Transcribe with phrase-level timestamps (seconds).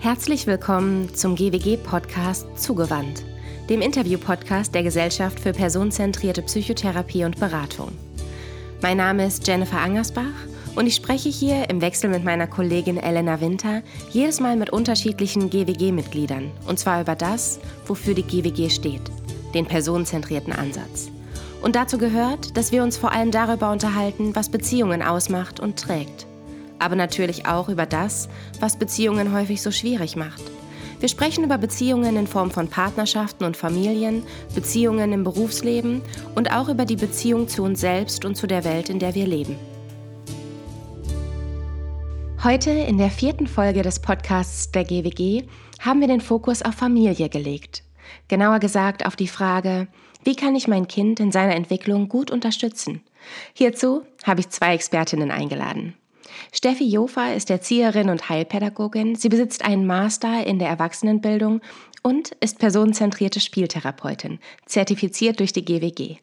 [0.00, 3.24] Herzlich willkommen zum GWG-Podcast Zugewandt,
[3.68, 7.90] dem Interview-Podcast der Gesellschaft für personenzentrierte Psychotherapie und Beratung.
[8.80, 13.40] Mein Name ist Jennifer Angersbach und ich spreche hier im Wechsel mit meiner Kollegin Elena
[13.40, 13.82] Winter
[14.12, 19.02] jedes Mal mit unterschiedlichen GWG-Mitgliedern und zwar über das, wofür die GWG steht,
[19.52, 21.10] den personenzentrierten Ansatz.
[21.60, 26.28] Und dazu gehört, dass wir uns vor allem darüber unterhalten, was Beziehungen ausmacht und trägt
[26.78, 28.28] aber natürlich auch über das,
[28.60, 30.42] was Beziehungen häufig so schwierig macht.
[31.00, 36.02] Wir sprechen über Beziehungen in Form von Partnerschaften und Familien, Beziehungen im Berufsleben
[36.34, 39.26] und auch über die Beziehung zu uns selbst und zu der Welt, in der wir
[39.26, 39.56] leben.
[42.42, 45.44] Heute in der vierten Folge des Podcasts der GWG
[45.80, 47.84] haben wir den Fokus auf Familie gelegt.
[48.26, 49.86] Genauer gesagt auf die Frage,
[50.24, 53.02] wie kann ich mein Kind in seiner Entwicklung gut unterstützen?
[53.54, 55.94] Hierzu habe ich zwei Expertinnen eingeladen.
[56.52, 59.16] Steffi Jofa ist Erzieherin und Heilpädagogin.
[59.16, 61.60] Sie besitzt einen Master in der Erwachsenenbildung
[62.02, 66.16] und ist personenzentrierte Spieltherapeutin, zertifiziert durch die GWG.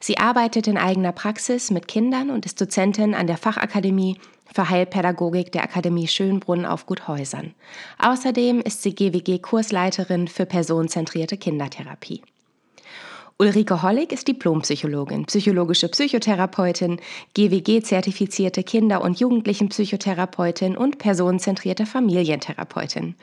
[0.00, 4.18] Sie arbeitet in eigener Praxis mit Kindern und ist Dozentin an der Fachakademie
[4.52, 7.54] für Heilpädagogik der Akademie Schönbrunn auf Guthäusern.
[7.98, 12.22] Außerdem ist sie GWG-Kursleiterin für personenzentrierte Kindertherapie.
[13.40, 17.00] Ulrike Hollig ist Diplompsychologin, psychologische Psychotherapeutin,
[17.36, 23.14] GWG-zertifizierte Kinder- und Jugendlichenpsychotherapeutin und personenzentrierte Familientherapeutin.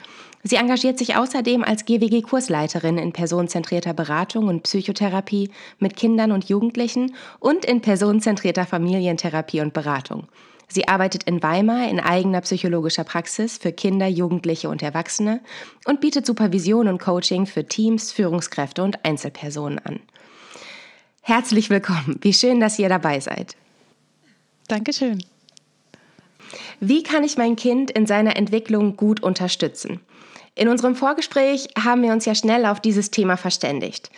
[0.41, 5.49] Sie engagiert sich außerdem als GWG-Kursleiterin in personenzentrierter Beratung und Psychotherapie
[5.80, 10.27] mit Kindern und Jugendlichen und in personenzentrierter Familientherapie und Beratung.
[10.67, 15.41] Sie arbeitet in Weimar in eigener psychologischer Praxis für Kinder, Jugendliche und Erwachsene
[15.85, 19.99] und bietet Supervision und Coaching für Teams, Führungskräfte und Einzelpersonen an.
[21.21, 22.19] Herzlich willkommen.
[22.21, 23.55] Wie schön, dass ihr dabei seid.
[24.67, 25.23] Dankeschön.
[26.80, 30.02] Wie kann ich mein Kind in seiner Entwicklung gut unterstützen?
[30.55, 34.09] In unserem Vorgespräch haben wir uns ja schnell auf dieses Thema verständigt.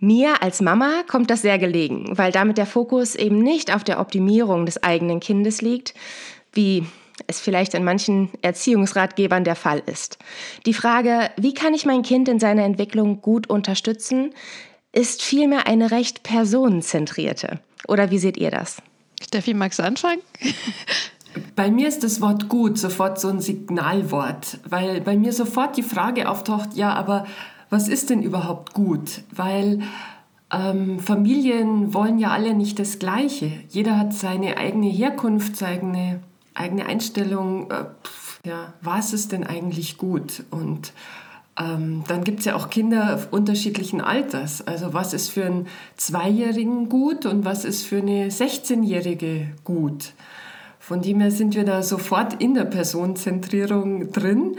[0.00, 3.98] Mir als Mama kommt das sehr gelegen, weil damit der Fokus eben nicht auf der
[3.98, 5.92] Optimierung des eigenen Kindes liegt,
[6.52, 6.86] wie
[7.26, 10.18] es vielleicht in manchen Erziehungsratgebern der Fall ist.
[10.66, 14.32] Die Frage, wie kann ich mein Kind in seiner Entwicklung gut unterstützen,
[14.92, 17.58] ist vielmehr eine recht personenzentrierte.
[17.88, 18.80] Oder wie seht ihr das?
[19.20, 20.22] Steffi, magst du anfangen?
[21.56, 25.82] Bei mir ist das Wort gut sofort so ein Signalwort, weil bei mir sofort die
[25.82, 27.26] Frage auftaucht, ja, aber
[27.70, 29.22] was ist denn überhaupt gut?
[29.34, 29.82] Weil
[30.52, 33.50] ähm, Familien wollen ja alle nicht das Gleiche.
[33.68, 36.20] Jeder hat seine eigene Herkunft, seine
[36.54, 37.70] eigene Einstellung.
[37.70, 37.84] Äh,
[38.44, 40.44] ja, was ist denn eigentlich gut?
[40.50, 40.92] Und
[41.58, 44.66] ähm, dann gibt es ja auch Kinder unterschiedlichen Alters.
[44.66, 50.12] Also was ist für einen Zweijährigen gut und was ist für eine 16-Jährige gut?
[50.78, 54.56] Von dem her sind wir da sofort in der Personenzentrierung drin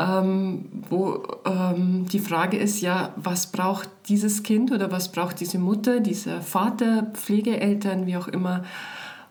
[0.00, 5.58] ähm, wo ähm, die Frage ist ja, was braucht dieses Kind oder was braucht diese
[5.58, 8.64] Mutter, dieser Vater, Pflegeeltern, wie auch immer,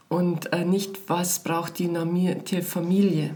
[0.09, 3.31] und äh, nicht, was braucht die normierte Familie.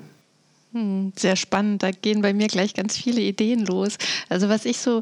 [0.73, 3.97] Hm, sehr spannend, da gehen bei mir gleich ganz viele Ideen los.
[4.29, 5.01] Also was ich so...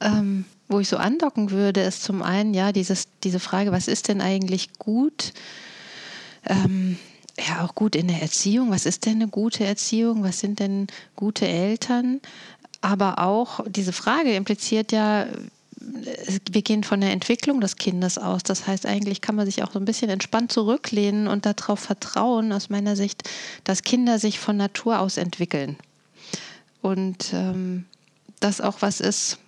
[0.00, 4.08] Ähm wo ich so andocken würde, ist zum einen ja dieses, diese Frage, was ist
[4.08, 5.34] denn eigentlich gut?
[6.46, 6.96] Ähm,
[7.38, 8.70] ja auch gut in der Erziehung.
[8.70, 10.22] Was ist denn eine gute Erziehung?
[10.22, 12.20] Was sind denn gute Eltern?
[12.80, 15.26] Aber auch diese Frage impliziert ja,
[16.50, 18.42] wir gehen von der Entwicklung des Kindes aus.
[18.42, 22.52] Das heißt, eigentlich kann man sich auch so ein bisschen entspannt zurücklehnen und darauf vertrauen,
[22.52, 23.28] aus meiner Sicht,
[23.64, 25.76] dass Kinder sich von Natur aus entwickeln.
[26.82, 27.86] Und ähm,
[28.40, 29.38] das auch was ist,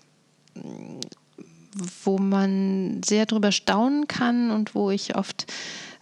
[2.04, 5.46] wo man sehr drüber staunen kann und wo ich oft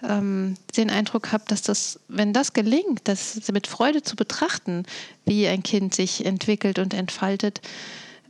[0.03, 4.85] ähm, den Eindruck habe, dass das, wenn das gelingt, das mit Freude zu betrachten,
[5.25, 7.61] wie ein Kind sich entwickelt und entfaltet,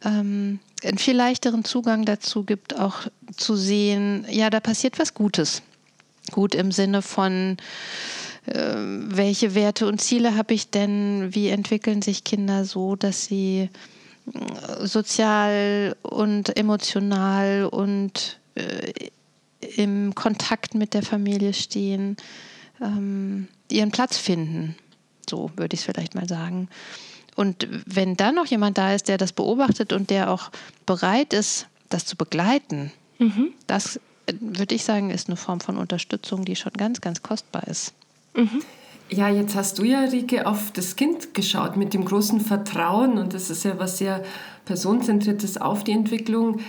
[0.04, 3.06] ähm, einen viel leichteren Zugang dazu gibt, auch
[3.36, 5.62] zu sehen, ja, da passiert was Gutes.
[6.30, 7.56] Gut im Sinne von,
[8.46, 11.34] äh, welche Werte und Ziele habe ich denn?
[11.34, 13.70] Wie entwickeln sich Kinder so, dass sie
[14.32, 18.92] äh, sozial und emotional und äh,
[19.76, 22.16] im Kontakt mit der Familie stehen,
[22.80, 24.76] ähm, ihren Platz finden.
[25.28, 26.68] So würde ich es vielleicht mal sagen.
[27.34, 30.50] Und wenn dann noch jemand da ist, der das beobachtet und der auch
[30.84, 33.52] bereit ist, das zu begleiten, mhm.
[33.66, 37.66] das äh, würde ich sagen, ist eine Form von Unterstützung, die schon ganz, ganz kostbar
[37.68, 37.94] ist.
[38.34, 38.62] Mhm.
[39.10, 43.34] Ja, jetzt hast du ja, Rike, auf das Kind geschaut mit dem großen Vertrauen und
[43.34, 44.24] das ist ja was sehr
[44.64, 46.60] personenzentriertes auf die Entwicklung.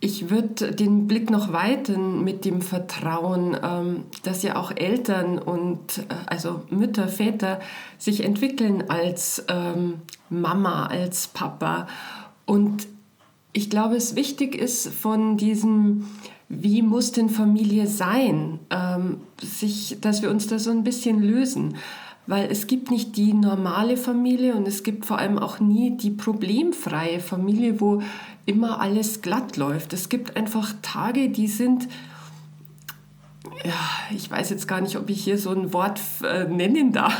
[0.00, 5.98] Ich würde den Blick noch weiten mit dem Vertrauen, ähm, dass ja auch Eltern und
[5.98, 7.60] äh, also Mütter, Väter
[7.96, 9.94] sich entwickeln als ähm,
[10.28, 11.86] Mama, als Papa.
[12.44, 12.86] Und
[13.52, 16.06] ich glaube, es wichtig ist von diesem,
[16.50, 21.76] wie muss denn Familie sein, ähm, sich, dass wir uns da so ein bisschen lösen.
[22.28, 26.10] Weil es gibt nicht die normale Familie und es gibt vor allem auch nie die
[26.10, 28.02] problemfreie Familie, wo
[28.46, 29.92] immer alles glatt läuft.
[29.92, 31.88] Es gibt einfach Tage, die sind,
[33.64, 33.72] ja,
[34.14, 37.12] ich weiß jetzt gar nicht, ob ich hier so ein Wort äh, nennen darf.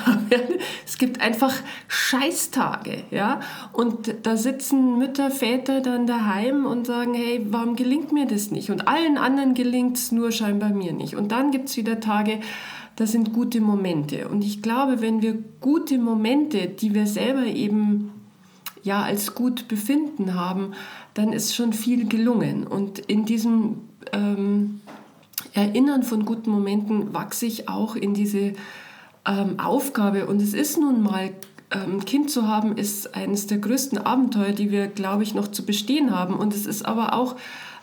[0.87, 1.53] es gibt einfach
[1.89, 3.41] Scheißtage, ja.
[3.73, 8.71] Und da sitzen Mütter, Väter dann daheim und sagen, hey, warum gelingt mir das nicht?
[8.71, 11.17] Und allen anderen gelingt es nur scheinbar mir nicht.
[11.17, 12.39] Und dann gibt es wieder Tage,
[12.95, 14.29] da sind gute Momente.
[14.29, 18.13] Und ich glaube, wenn wir gute Momente, die wir selber eben
[18.83, 20.73] ja als gut befinden haben,
[21.17, 22.67] dann ist schon viel gelungen.
[22.67, 23.79] Und in diesem
[24.13, 24.83] ähm,
[25.55, 28.53] Erinnern von guten Momenten wachse ich auch in diese
[29.25, 30.27] ähm, Aufgabe.
[30.27, 31.31] Und es ist nun mal,
[31.71, 35.65] ähm, Kind zu haben, ist eines der größten Abenteuer, die wir, glaube ich, noch zu
[35.65, 36.35] bestehen haben.
[36.35, 37.37] Und es ist aber auch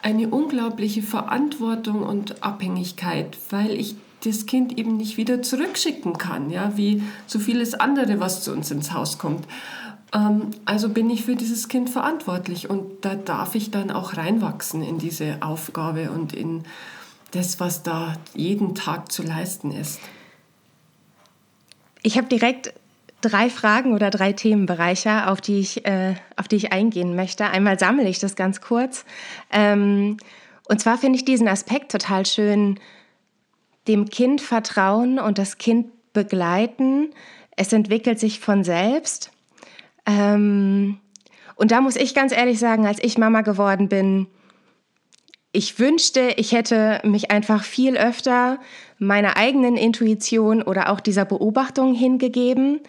[0.04, 6.78] eine unglaubliche Verantwortung und Abhängigkeit, weil ich das Kind eben nicht wieder zurückschicken kann, ja,
[6.78, 9.46] wie so vieles andere, was zu uns ins Haus kommt.
[10.14, 14.84] Ähm, also bin ich für dieses Kind verantwortlich und da darf ich dann auch reinwachsen
[14.84, 16.64] in diese Aufgabe und in
[17.32, 20.00] das, was da jeden Tag zu leisten ist.
[22.04, 22.74] Ich habe direkt
[23.22, 27.46] drei Fragen oder drei Themenbereiche, auf die ich, äh, auf die ich eingehen möchte.
[27.46, 29.06] Einmal sammle ich das ganz kurz.
[29.52, 30.18] Ähm,
[30.68, 32.80] und zwar finde ich diesen Aspekt total schön,
[33.88, 37.14] dem Kind vertrauen und das Kind begleiten.
[37.56, 39.33] Es entwickelt sich von selbst.
[40.06, 41.00] Ähm,
[41.56, 44.28] und da muss ich ganz ehrlich sagen, als ich Mama geworden bin,
[45.52, 48.60] ich wünschte, ich hätte mich einfach viel öfter
[48.98, 52.82] meiner eigenen Intuition oder auch dieser Beobachtung hingegeben,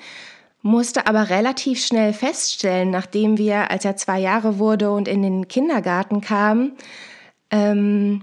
[0.63, 5.47] musste aber relativ schnell feststellen, nachdem wir, als er zwei Jahre wurde und in den
[5.47, 6.73] Kindergarten kam,
[7.51, 8.23] ähm,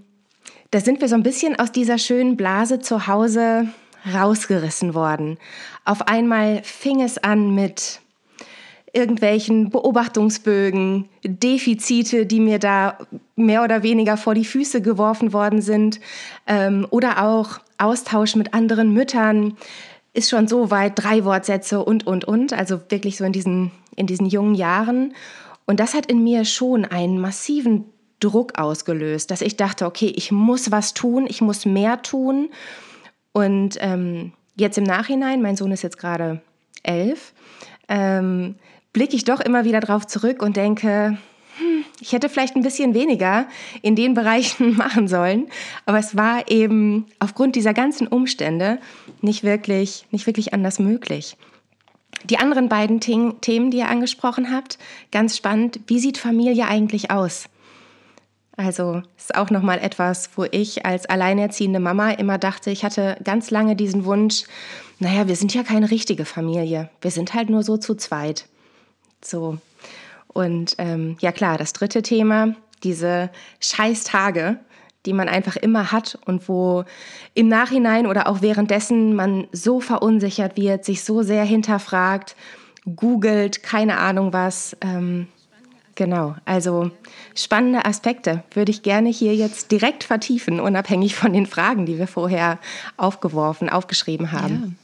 [0.72, 3.68] da sind wir so ein bisschen aus dieser schönen Blase zu Hause
[4.12, 5.38] rausgerissen worden.
[5.86, 8.02] Auf einmal fing es an mit
[8.94, 12.98] irgendwelchen Beobachtungsbögen, Defizite, die mir da
[13.36, 16.00] mehr oder weniger vor die Füße geworfen worden sind,
[16.48, 19.56] ähm, oder auch Austausch mit anderen Müttern,
[20.14, 24.08] ist schon so weit, drei Wortsätze und, und, und, also wirklich so in diesen, in
[24.08, 25.14] diesen jungen Jahren.
[25.66, 27.86] Und das hat in mir schon einen massiven
[28.20, 32.50] Druck ausgelöst, dass ich dachte, okay, ich muss was tun, ich muss mehr tun.
[33.32, 36.42] Und ähm, jetzt im Nachhinein, mein Sohn ist jetzt gerade
[36.84, 37.34] elf,
[37.88, 38.56] ähm,
[38.94, 41.18] blicke ich doch immer wieder drauf zurück und denke,
[41.58, 43.46] hm, ich hätte vielleicht ein bisschen weniger
[43.82, 45.48] in den Bereichen machen sollen,
[45.86, 48.80] aber es war eben aufgrund dieser ganzen Umstände
[49.22, 51.38] nicht wirklich, nicht wirklich anders möglich.
[52.26, 54.78] Die anderen beiden Themen, die ihr angesprochen habt,
[55.12, 55.80] ganz spannend.
[55.88, 57.46] Wie sieht Familie eigentlich aus?
[58.58, 63.18] Also ist auch noch mal etwas, wo ich als alleinerziehende Mama immer dachte, ich hatte
[63.24, 64.44] ganz lange diesen Wunsch,
[65.00, 68.46] naja, wir sind ja keine richtige Familie, wir sind halt nur so zu zweit.
[69.24, 69.58] So.
[70.28, 73.30] Und ähm, ja klar, das dritte Thema, diese
[73.60, 74.60] Scheißtage,
[75.06, 76.86] die man einfach immer hat und wo
[77.34, 82.36] im Nachhinein oder auch währenddessen man so verunsichert wird, sich so sehr hinterfragt,
[82.96, 84.78] googelt, keine Ahnung was.
[84.82, 85.28] Ähm,
[85.96, 86.92] genau, also
[87.36, 92.08] spannende Aspekte würde ich gerne hier jetzt direkt vertiefen, unabhängig von den Fragen, die wir
[92.08, 92.60] vorher
[92.98, 94.78] aufgeworfen, aufgeschrieben haben.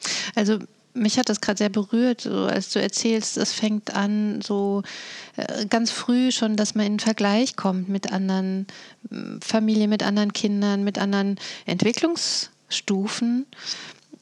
[0.00, 0.10] Ja.
[0.36, 0.58] Also
[0.98, 4.82] mich hat das gerade sehr berührt, so als du erzählst, es fängt an so
[5.36, 8.66] äh, ganz früh schon, dass man in Vergleich kommt mit anderen
[9.10, 13.46] mm, Familien, mit anderen Kindern, mit anderen Entwicklungsstufen.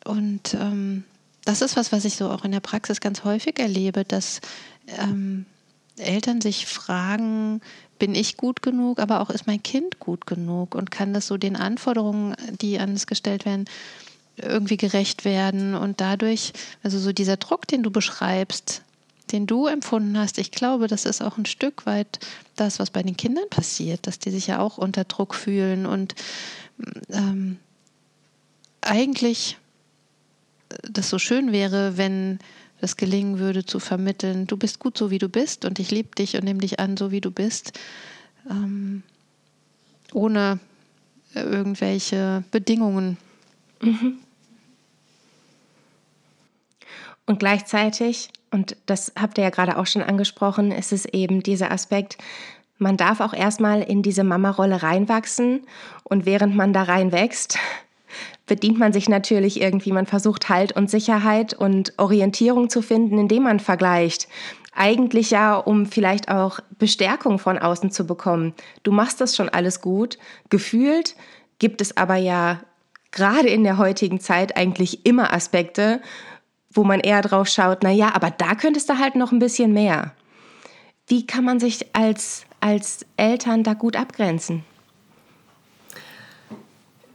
[0.05, 1.05] Und ähm,
[1.45, 4.41] das ist was, was ich so auch in der Praxis ganz häufig erlebe, dass
[4.99, 5.47] ähm,
[5.99, 7.61] Eltern sich fragen,
[7.99, 11.37] bin ich gut genug, aber auch ist mein Kind gut genug und kann das so
[11.37, 13.65] den Anforderungen, die an es gestellt werden,
[14.37, 16.53] irgendwie gerecht werden und dadurch,
[16.83, 18.83] also so dieser Druck, den du beschreibst,
[19.33, 22.21] den du empfunden hast, ich glaube, das ist auch ein Stück weit
[22.55, 26.15] das, was bei den Kindern passiert, dass die sich ja auch unter Druck fühlen und
[27.11, 27.59] ähm,
[28.83, 29.59] eigentlich
[30.83, 32.39] das so schön wäre, wenn
[32.81, 36.15] das gelingen würde zu vermitteln, du bist gut so, wie du bist und ich liebe
[36.15, 37.73] dich und nehme dich an, so wie du bist,
[38.51, 39.03] ähm,
[40.13, 40.61] ohne
[41.35, 43.17] irgendwelche Bedingungen.
[43.81, 44.19] Mhm.
[47.27, 51.73] Und gleichzeitig, und das habt ihr ja gerade auch schon angesprochen, ist es eben dieser
[51.73, 52.17] Aspekt,
[52.79, 55.67] man darf auch erstmal in diese Mama-Rolle reinwachsen
[56.05, 57.59] und während man da reinwächst,
[58.47, 63.45] bedient man sich natürlich irgendwie, man versucht Halt und Sicherheit und Orientierung zu finden, indem
[63.45, 64.29] man vergleicht.
[64.75, 68.53] Eigentlich ja, um vielleicht auch Bestärkung von außen zu bekommen.
[68.83, 70.19] Du machst das schon alles gut.
[70.51, 71.17] Gefühlt
[71.59, 72.61] gibt es aber ja
[73.11, 76.03] gerade in der heutigen Zeit eigentlich immer Aspekte,
[76.77, 79.73] wo man eher drauf schaut, na ja, aber da könntest du halt noch ein bisschen
[79.73, 80.13] mehr.
[81.07, 84.65] Wie kann man sich als, als Eltern da gut abgrenzen?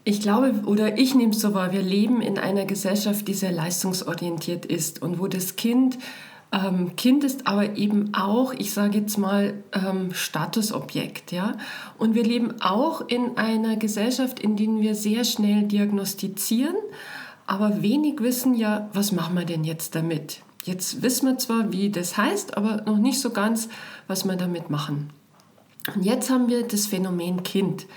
[0.03, 3.51] Ich glaube, oder ich nehme es so wahr, wir leben in einer Gesellschaft, die sehr
[3.51, 5.97] leistungsorientiert ist und wo das Kind
[6.53, 11.31] ähm, Kind ist aber eben auch, ich sage jetzt mal, ähm, Statusobjekt.
[11.31, 11.53] Ja?
[11.97, 16.75] Und wir leben auch in einer Gesellschaft, in der wir sehr schnell diagnostizieren,
[17.47, 20.41] aber wenig wissen ja, was machen wir denn jetzt damit?
[20.63, 23.67] Jetzt wissen wir zwar, wie das heißt, aber noch nicht so ganz,
[24.07, 25.09] was wir damit machen.
[25.95, 27.87] Und jetzt haben wir das Phänomen Kind.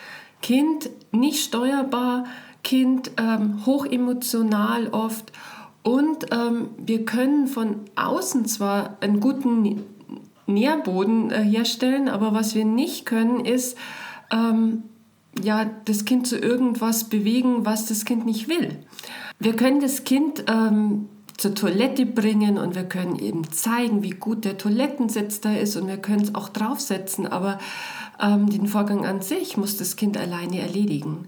[0.41, 2.25] Kind nicht steuerbar,
[2.63, 5.33] Kind ähm, hochemotional oft
[5.85, 9.85] und ähm, wir können von außen zwar einen guten
[10.47, 13.77] Nährboden äh, herstellen, aber was wir nicht können, ist
[14.31, 14.85] ähm,
[15.43, 18.79] ja, das Kind zu irgendwas bewegen, was das Kind nicht will.
[19.39, 24.45] Wir können das Kind ähm, zur Toilette bringen und wir können eben zeigen, wie gut
[24.45, 27.59] der Toilettensitz da ist und wir können es auch draufsetzen, aber
[28.21, 31.27] ähm, den Vorgang an sich muss das Kind alleine erledigen.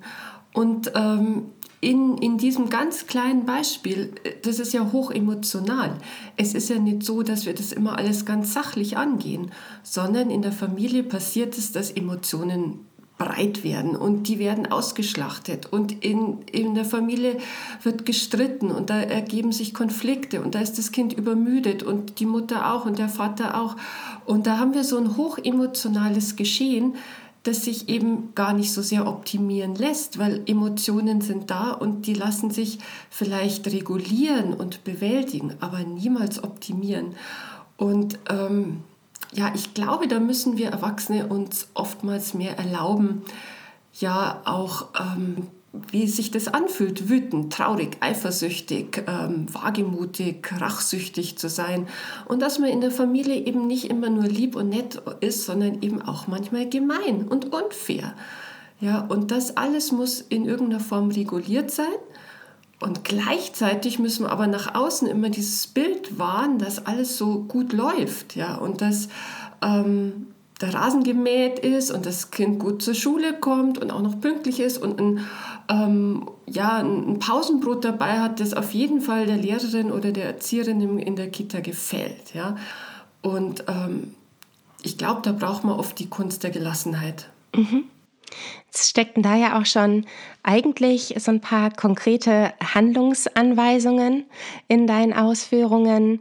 [0.53, 1.47] Und ähm,
[1.81, 5.99] in, in diesem ganz kleinen Beispiel, äh, das ist ja hoch emotional.
[6.37, 9.51] Es ist ja nicht so, dass wir das immer alles ganz sachlich angehen,
[9.83, 12.87] sondern in der Familie passiert es, dass Emotionen
[13.19, 17.39] breit werden und die werden ausgeschlachtet und in, in der Familie
[17.83, 22.27] wird gestritten und da ergeben sich Konflikte und da ist das Kind übermüdet und die
[22.27, 23.77] Mutter auch und der Vater auch
[24.27, 26.95] und da haben wir so ein hochemotionales Geschehen,
[27.47, 32.15] das sich eben gar nicht so sehr optimieren lässt, weil Emotionen sind da und die
[32.15, 37.15] lassen sich vielleicht regulieren und bewältigen, aber niemals optimieren.
[37.77, 38.83] Und ähm,
[39.33, 43.23] ja, ich glaube, da müssen wir Erwachsene uns oftmals mehr erlauben,
[43.93, 45.49] ja auch ähm,
[45.91, 51.87] wie sich das anfühlt, wütend, traurig, eifersüchtig, ähm, wagemutig, rachsüchtig zu sein.
[52.27, 55.83] Und dass man in der Familie eben nicht immer nur lieb und nett ist, sondern
[55.83, 58.15] eben auch manchmal gemein und unfair.
[58.81, 61.87] Ja, und das alles muss in irgendeiner Form reguliert sein.
[62.79, 67.73] Und gleichzeitig müssen wir aber nach außen immer dieses Bild wahren, dass alles so gut
[67.73, 68.37] läuft.
[68.37, 69.09] Ja, und dass
[69.63, 70.29] ähm,
[70.61, 74.61] der Rasen gemäht ist und das Kind gut zur Schule kommt und auch noch pünktlich
[74.61, 75.27] ist und ein,
[75.69, 80.99] ähm, ja, ein Pausenbrot dabei hat, das auf jeden Fall der Lehrerin oder der Erzieherin
[80.99, 82.35] in der Kita gefällt.
[82.35, 82.57] Ja?
[83.21, 84.15] Und ähm,
[84.83, 87.29] ich glaube, da braucht man oft die Kunst der Gelassenheit.
[87.55, 87.85] Mhm.
[88.73, 90.05] Es steckten da ja auch schon
[90.43, 94.27] eigentlich so ein paar konkrete Handlungsanweisungen
[94.69, 96.21] in deinen Ausführungen,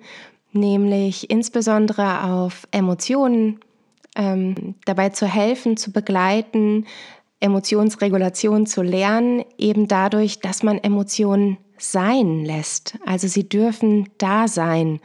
[0.51, 3.59] nämlich insbesondere auf Emotionen
[4.15, 6.85] ähm, dabei zu helfen, zu begleiten,
[7.41, 12.97] Emotionsregulation zu lernen, eben dadurch, dass man Emotionen sein lässt.
[13.05, 14.99] Also sie dürfen da sein.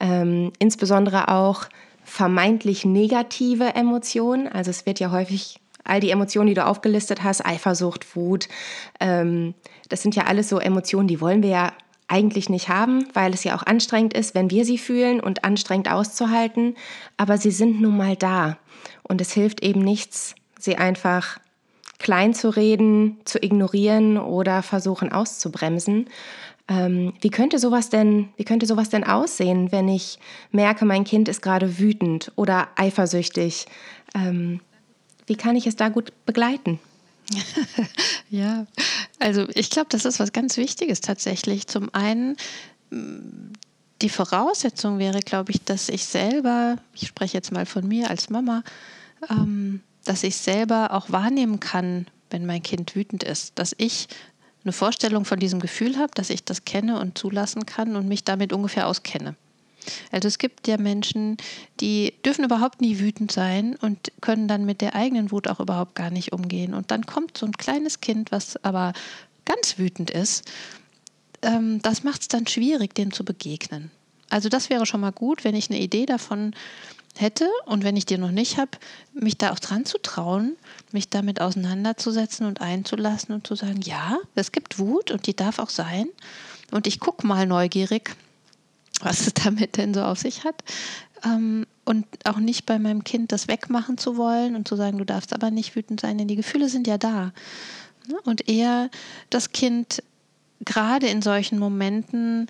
[0.00, 1.66] Ähm, insbesondere auch
[2.02, 4.48] vermeintlich negative Emotionen.
[4.48, 8.48] Also es wird ja häufig all die Emotionen, die du aufgelistet hast, Eifersucht, Wut,
[9.00, 9.54] ähm,
[9.88, 11.72] das sind ja alles so Emotionen, die wollen wir ja
[12.08, 15.90] eigentlich nicht haben, weil es ja auch anstrengend ist, wenn wir sie fühlen und anstrengend
[15.90, 16.74] auszuhalten.
[17.18, 18.56] Aber sie sind nun mal da.
[19.02, 21.38] Und es hilft eben nichts, sie einfach
[21.98, 26.08] klein zu reden, zu ignorieren oder versuchen auszubremsen.
[26.68, 30.18] Ähm, wie könnte sowas denn, wie könnte sowas denn aussehen, wenn ich
[30.50, 33.66] merke, mein Kind ist gerade wütend oder eifersüchtig?
[34.14, 34.60] Ähm,
[35.28, 36.80] wie kann ich es da gut begleiten?
[38.30, 38.66] ja,
[39.18, 41.66] also ich glaube, das ist was ganz Wichtiges tatsächlich.
[41.66, 42.36] Zum einen,
[42.90, 43.52] mm,
[44.00, 48.30] die Voraussetzung wäre, glaube ich, dass ich selber, ich spreche jetzt mal von mir als
[48.30, 48.62] Mama,
[49.28, 54.08] ähm, dass ich selber auch wahrnehmen kann, wenn mein Kind wütend ist, dass ich
[54.64, 58.24] eine Vorstellung von diesem Gefühl habe, dass ich das kenne und zulassen kann und mich
[58.24, 59.34] damit ungefähr auskenne.
[60.10, 61.36] Also es gibt ja Menschen,
[61.80, 65.94] die dürfen überhaupt nie wütend sein und können dann mit der eigenen Wut auch überhaupt
[65.94, 66.74] gar nicht umgehen.
[66.74, 68.92] Und dann kommt so ein kleines Kind, was aber
[69.44, 70.44] ganz wütend ist.
[71.42, 73.90] Ähm, das macht es dann schwierig, dem zu begegnen.
[74.30, 76.54] Also das wäre schon mal gut, wenn ich eine Idee davon
[77.16, 78.70] hätte und wenn ich die noch nicht habe,
[79.12, 80.56] mich da auch dran zu trauen,
[80.92, 85.58] mich damit auseinanderzusetzen und einzulassen und zu sagen, ja, es gibt Wut und die darf
[85.58, 86.08] auch sein.
[86.70, 88.14] Und ich gucke mal neugierig,
[89.00, 90.62] was es damit denn so auf sich hat.
[91.24, 95.04] Ähm, und auch nicht bei meinem Kind das wegmachen zu wollen und zu sagen, du
[95.04, 97.32] darfst aber nicht wütend sein, denn die Gefühle sind ja da.
[98.06, 98.16] Ne?
[98.24, 98.90] Und eher
[99.30, 100.02] das Kind
[100.64, 102.48] gerade in solchen Momenten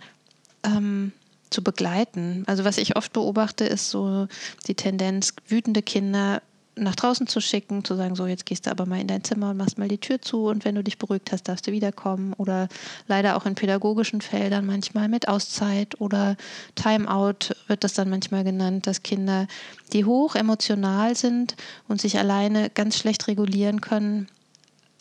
[0.65, 1.13] ähm,
[1.51, 2.45] zu begleiten.
[2.47, 4.29] Also was ich oft beobachte, ist so
[4.67, 6.43] die Tendenz, wütende Kinder
[6.79, 9.51] nach draußen zu schicken, zu sagen, so jetzt gehst du aber mal in dein Zimmer
[9.51, 12.33] und machst mal die Tür zu und wenn du dich beruhigt hast, darfst du wiederkommen.
[12.35, 12.69] Oder
[13.07, 16.37] leider auch in pädagogischen Feldern manchmal mit Auszeit oder
[16.75, 19.47] Timeout wird das dann manchmal genannt, dass Kinder,
[19.93, 21.57] die hoch emotional sind
[21.89, 24.29] und sich alleine ganz schlecht regulieren können,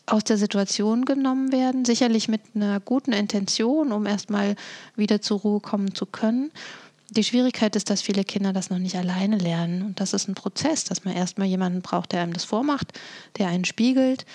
[0.06, 4.56] aus der Situation genommen werden, sicherlich mit einer guten Intention, um erstmal
[4.96, 6.52] wieder zur Ruhe kommen zu können
[7.10, 9.82] die Schwierigkeit ist, dass viele Kinder das noch nicht alleine lernen.
[9.82, 12.92] Und das ist ein Prozess, dass man erstmal jemanden braucht, der einem das vormacht,
[13.38, 14.26] der einen spiegelt,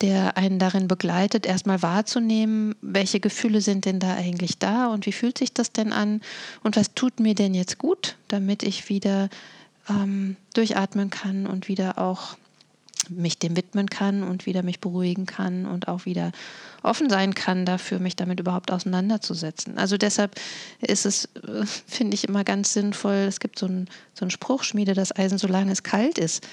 [0.00, 5.12] der einen darin begleitet, erstmal wahrzunehmen, welche Gefühle sind denn da eigentlich da und wie
[5.12, 6.20] fühlt sich das denn an
[6.62, 9.28] und was tut mir denn jetzt gut, damit ich wieder
[9.88, 12.36] ähm, durchatmen kann und wieder auch
[13.10, 16.32] mich dem widmen kann und wieder mich beruhigen kann und auch wieder
[16.82, 19.78] offen sein kann dafür, mich damit überhaupt auseinanderzusetzen.
[19.78, 20.38] Also deshalb
[20.80, 24.94] ist es, äh, finde ich, immer ganz sinnvoll, es gibt so einen, so Spruch, schmiede
[24.94, 26.46] das Eisen, solange es kalt ist.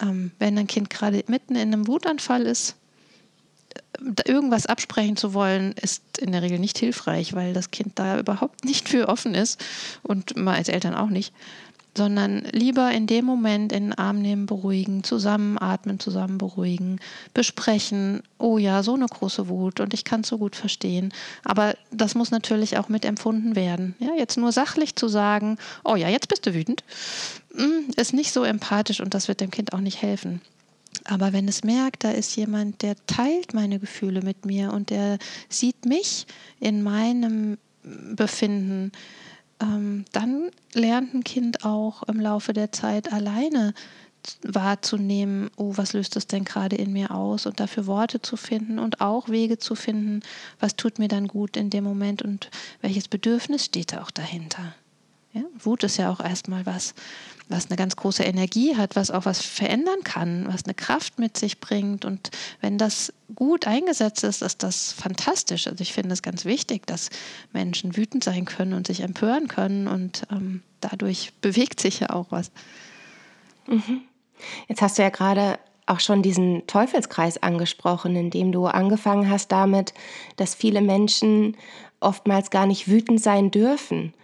[0.00, 2.76] Ähm, wenn ein Kind gerade mitten in einem Wutanfall ist,
[3.74, 8.18] äh, irgendwas absprechen zu wollen, ist in der Regel nicht hilfreich, weil das Kind da
[8.18, 9.62] überhaupt nicht für offen ist
[10.02, 11.32] und mal als Eltern auch nicht
[11.96, 16.98] sondern lieber in dem Moment in den Arm nehmen, beruhigen, zusammenatmen, zusammen beruhigen,
[17.34, 21.12] besprechen, oh ja, so eine große Wut und ich kann es so gut verstehen.
[21.44, 23.94] Aber das muss natürlich auch mitempfunden werden.
[23.98, 26.82] Ja, jetzt nur sachlich zu sagen, oh ja, jetzt bist du wütend,
[27.54, 30.40] hm, ist nicht so empathisch und das wird dem Kind auch nicht helfen.
[31.04, 35.18] Aber wenn es merkt, da ist jemand, der teilt meine Gefühle mit mir und der
[35.48, 36.26] sieht mich
[36.60, 38.92] in meinem Befinden,
[39.60, 43.74] ähm, dann lernt ein Kind auch im Laufe der Zeit alleine
[44.42, 48.78] wahrzunehmen, oh, was löst das denn gerade in mir aus und dafür Worte zu finden
[48.78, 50.20] und auch Wege zu finden,
[50.60, 54.74] was tut mir dann gut in dem Moment und welches Bedürfnis steht da auch dahinter.
[55.32, 55.42] Ja?
[55.58, 56.94] Wut ist ja auch erstmal was,
[57.48, 61.36] was eine ganz große Energie hat, was auch was verändern kann, was eine Kraft mit
[61.36, 62.04] sich bringt.
[62.04, 65.66] Und wenn das gut eingesetzt ist, ist das fantastisch.
[65.66, 67.10] Also ich finde es ganz wichtig, dass
[67.52, 72.26] Menschen wütend sein können und sich empören können und ähm, dadurch bewegt sich ja auch
[72.30, 72.50] was.
[73.66, 74.02] Mhm.
[74.68, 79.52] Jetzt hast du ja gerade auch schon diesen Teufelskreis angesprochen, in dem du angefangen hast
[79.52, 79.92] damit,
[80.36, 81.56] dass viele Menschen
[82.00, 84.14] oftmals gar nicht wütend sein dürfen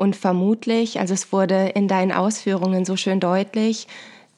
[0.00, 3.86] und vermutlich, also es wurde in deinen Ausführungen so schön deutlich,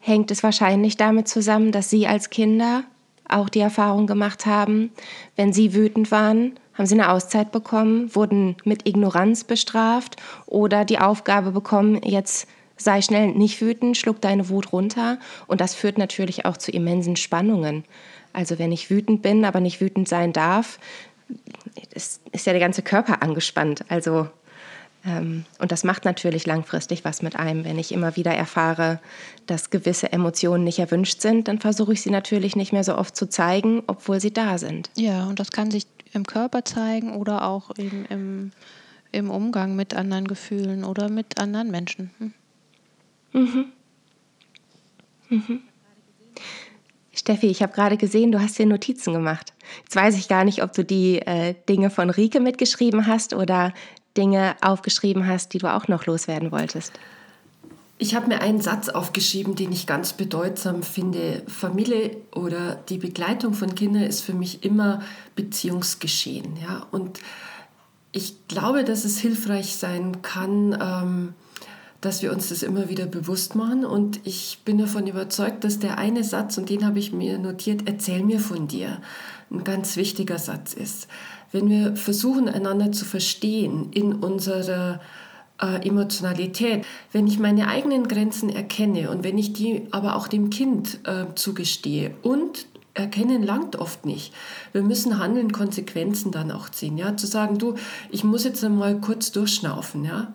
[0.00, 2.82] hängt es wahrscheinlich damit zusammen, dass Sie als Kinder
[3.28, 4.90] auch die Erfahrung gemacht haben,
[5.36, 10.98] wenn Sie wütend waren, haben Sie eine Auszeit bekommen, wurden mit Ignoranz bestraft oder die
[10.98, 15.18] Aufgabe bekommen, jetzt sei schnell nicht wütend, schluck deine Wut runter.
[15.46, 17.84] Und das führt natürlich auch zu immensen Spannungen.
[18.32, 20.80] Also wenn ich wütend bin, aber nicht wütend sein darf,
[21.94, 23.84] ist, ist ja der ganze Körper angespannt.
[23.88, 24.26] Also
[25.04, 27.64] und das macht natürlich langfristig was mit einem.
[27.64, 29.00] Wenn ich immer wieder erfahre,
[29.46, 33.16] dass gewisse Emotionen nicht erwünscht sind, dann versuche ich sie natürlich nicht mehr so oft
[33.16, 34.90] zu zeigen, obwohl sie da sind.
[34.96, 38.52] Ja, und das kann sich im Körper zeigen oder auch eben im,
[39.10, 42.10] im Umgang mit anderen Gefühlen oder mit anderen Menschen.
[42.18, 42.32] Hm.
[43.32, 43.64] Mhm.
[45.30, 45.60] Mhm.
[47.14, 49.52] Steffi, ich habe gerade gesehen, du hast dir Notizen gemacht.
[49.82, 53.72] Jetzt weiß ich gar nicht, ob du die äh, Dinge von Rike mitgeschrieben hast oder
[54.16, 56.92] Dinge aufgeschrieben hast, die du auch noch loswerden wolltest?
[57.98, 61.42] Ich habe mir einen Satz aufgeschrieben, den ich ganz bedeutsam finde.
[61.46, 65.02] Familie oder die Begleitung von Kindern ist für mich immer
[65.36, 66.56] Beziehungsgeschehen.
[66.60, 66.84] Ja?
[66.90, 67.20] Und
[68.10, 71.34] ich glaube, dass es hilfreich sein kann, ähm,
[72.00, 73.84] dass wir uns das immer wieder bewusst machen.
[73.84, 77.82] Und ich bin davon überzeugt, dass der eine Satz, und den habe ich mir notiert,
[77.86, 79.00] erzähl mir von dir,
[79.48, 81.06] ein ganz wichtiger Satz ist
[81.52, 85.00] wenn wir versuchen, einander zu verstehen in unserer
[85.60, 90.50] äh, Emotionalität, wenn ich meine eigenen Grenzen erkenne und wenn ich die aber auch dem
[90.50, 94.34] Kind äh, zugestehe und erkennen langt oft nicht.
[94.72, 96.98] Wir müssen handeln, Konsequenzen dann auch ziehen.
[96.98, 97.16] Ja?
[97.16, 97.74] Zu sagen, du,
[98.10, 100.04] ich muss jetzt einmal kurz durchschnaufen.
[100.04, 100.34] Ja?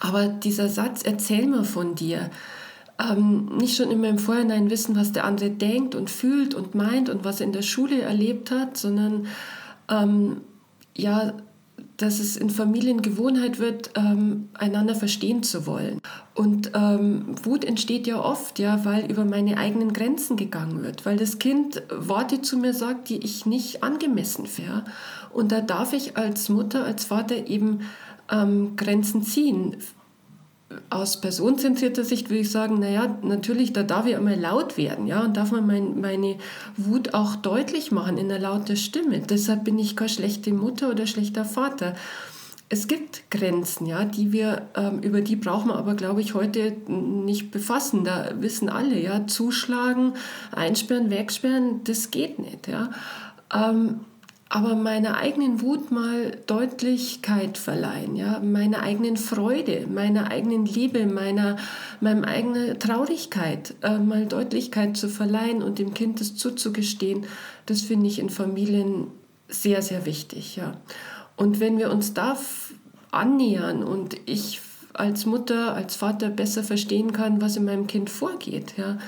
[0.00, 2.30] Aber dieser Satz, erzähl mir von dir,
[2.98, 7.08] ähm, nicht schon immer im Vorhinein wissen, was der andere denkt und fühlt und meint
[7.08, 9.26] und was er in der Schule erlebt hat, sondern
[9.88, 10.42] ähm,
[10.94, 11.34] ja,
[11.96, 16.00] dass es in Familien Gewohnheit wird, ähm, einander verstehen zu wollen.
[16.34, 21.16] Und ähm, Wut entsteht ja oft, ja, weil über meine eigenen Grenzen gegangen wird, weil
[21.16, 24.84] das Kind Worte zu mir sagt, die ich nicht angemessen finde.
[25.32, 27.80] Und da darf ich als Mutter, als Vater eben
[28.30, 29.76] ähm, Grenzen ziehen.
[30.90, 35.24] Aus personenzentrierter Sicht würde ich sagen, naja, natürlich, da darf ich einmal laut werden, ja,
[35.24, 36.36] und darf man mein, meine
[36.76, 39.20] Wut auch deutlich machen in einer lauten Stimme.
[39.20, 41.94] Deshalb bin ich keine schlechte Mutter oder schlechter Vater.
[42.68, 46.72] Es gibt Grenzen, ja, die wir, ähm, über die brauchen wir aber, glaube ich, heute
[46.88, 48.02] nicht befassen.
[48.02, 50.14] Da wissen alle, ja, zuschlagen,
[50.50, 52.90] einsperren, wegsperren, das geht nicht, ja.
[53.54, 54.00] Ähm,
[54.48, 61.56] aber meiner eigenen Wut mal Deutlichkeit verleihen, ja, meiner eigenen Freude, meiner eigenen Liebe, meiner
[62.00, 67.24] meinem eigenen Traurigkeit äh, mal Deutlichkeit zu verleihen und dem Kind das zuzugestehen,
[67.66, 69.08] das finde ich in Familien
[69.48, 70.76] sehr sehr wichtig, ja.
[71.36, 72.36] Und wenn wir uns da
[73.10, 74.60] annähern und ich
[74.94, 78.98] als Mutter, als Vater besser verstehen kann, was in meinem Kind vorgeht, ja,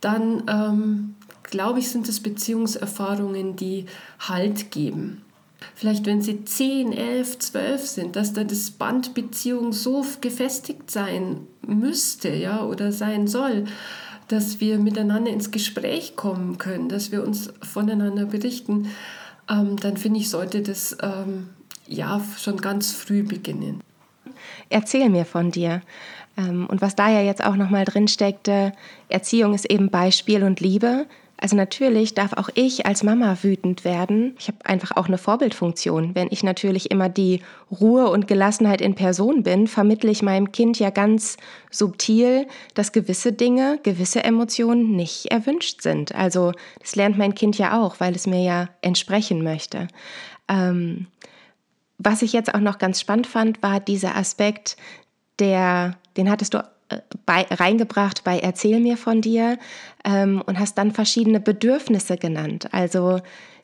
[0.00, 1.14] dann ähm,
[1.52, 3.86] glaube ich, sind es Beziehungserfahrungen, die
[4.18, 5.22] Halt geben.
[5.76, 11.46] Vielleicht, wenn sie 10, 11, 12 sind, dass da das Band Beziehung so gefestigt sein
[11.64, 13.66] müsste ja, oder sein soll,
[14.26, 18.88] dass wir miteinander ins Gespräch kommen können, dass wir uns voneinander berichten,
[19.48, 21.50] ähm, dann finde ich, sollte das ähm,
[21.86, 23.80] ja schon ganz früh beginnen.
[24.68, 25.82] Erzähl mir von dir.
[26.36, 28.72] Ähm, und was da ja jetzt auch nochmal drin steckte,
[29.08, 31.06] Erziehung ist eben Beispiel und Liebe.
[31.42, 34.36] Also natürlich darf auch ich als Mama wütend werden.
[34.38, 36.14] Ich habe einfach auch eine Vorbildfunktion.
[36.14, 40.78] Wenn ich natürlich immer die Ruhe und Gelassenheit in Person bin, vermittle ich meinem Kind
[40.78, 46.14] ja ganz subtil, dass gewisse Dinge, gewisse Emotionen nicht erwünscht sind.
[46.14, 49.88] Also das lernt mein Kind ja auch, weil es mir ja entsprechen möchte.
[50.48, 51.08] Ähm,
[51.98, 54.76] was ich jetzt auch noch ganz spannend fand, war dieser Aspekt,
[55.40, 56.71] der, den hattest du
[57.26, 59.58] bei, reingebracht bei Erzähl mir von dir
[60.04, 62.68] ähm, und hast dann verschiedene Bedürfnisse genannt.
[62.72, 63.20] Also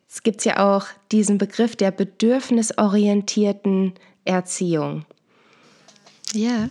[0.08, 5.04] es gibt ja auch diesen Begriff der bedürfnisorientierten Erziehung.
[6.32, 6.68] Ja.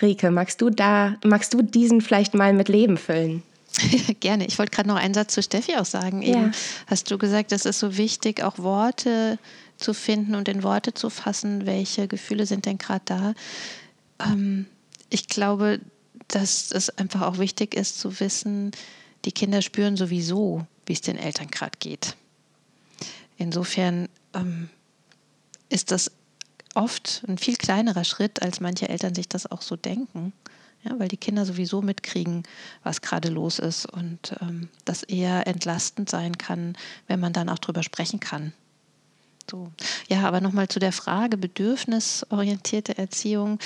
[0.00, 3.42] Rike, magst du da, magst du diesen vielleicht mal mit Leben füllen?
[4.20, 4.46] Gerne.
[4.46, 6.22] Ich wollte gerade noch einen Satz zu Steffi auch sagen.
[6.22, 6.50] Eben ja.
[6.86, 9.38] hast du gesagt, es ist so wichtig, auch Worte
[9.76, 13.34] zu finden und in Worte zu fassen, welche Gefühle sind denn gerade da.
[14.24, 14.66] Ähm,
[15.10, 15.80] ich glaube,
[16.28, 18.72] dass es einfach auch wichtig ist zu wissen,
[19.24, 22.16] die Kinder spüren sowieso, wie es den Eltern gerade geht.
[23.36, 24.68] Insofern ähm,
[25.68, 26.10] ist das
[26.74, 30.32] oft ein viel kleinerer Schritt, als manche Eltern sich das auch so denken.
[30.84, 32.44] Ja, weil die Kinder sowieso mitkriegen,
[32.84, 36.76] was gerade los ist und ähm, das eher entlastend sein kann,
[37.08, 38.52] wenn man dann auch drüber sprechen kann.
[39.50, 39.72] So.
[40.08, 43.58] Ja, aber nochmal zu der Frage bedürfnisorientierte Erziehung.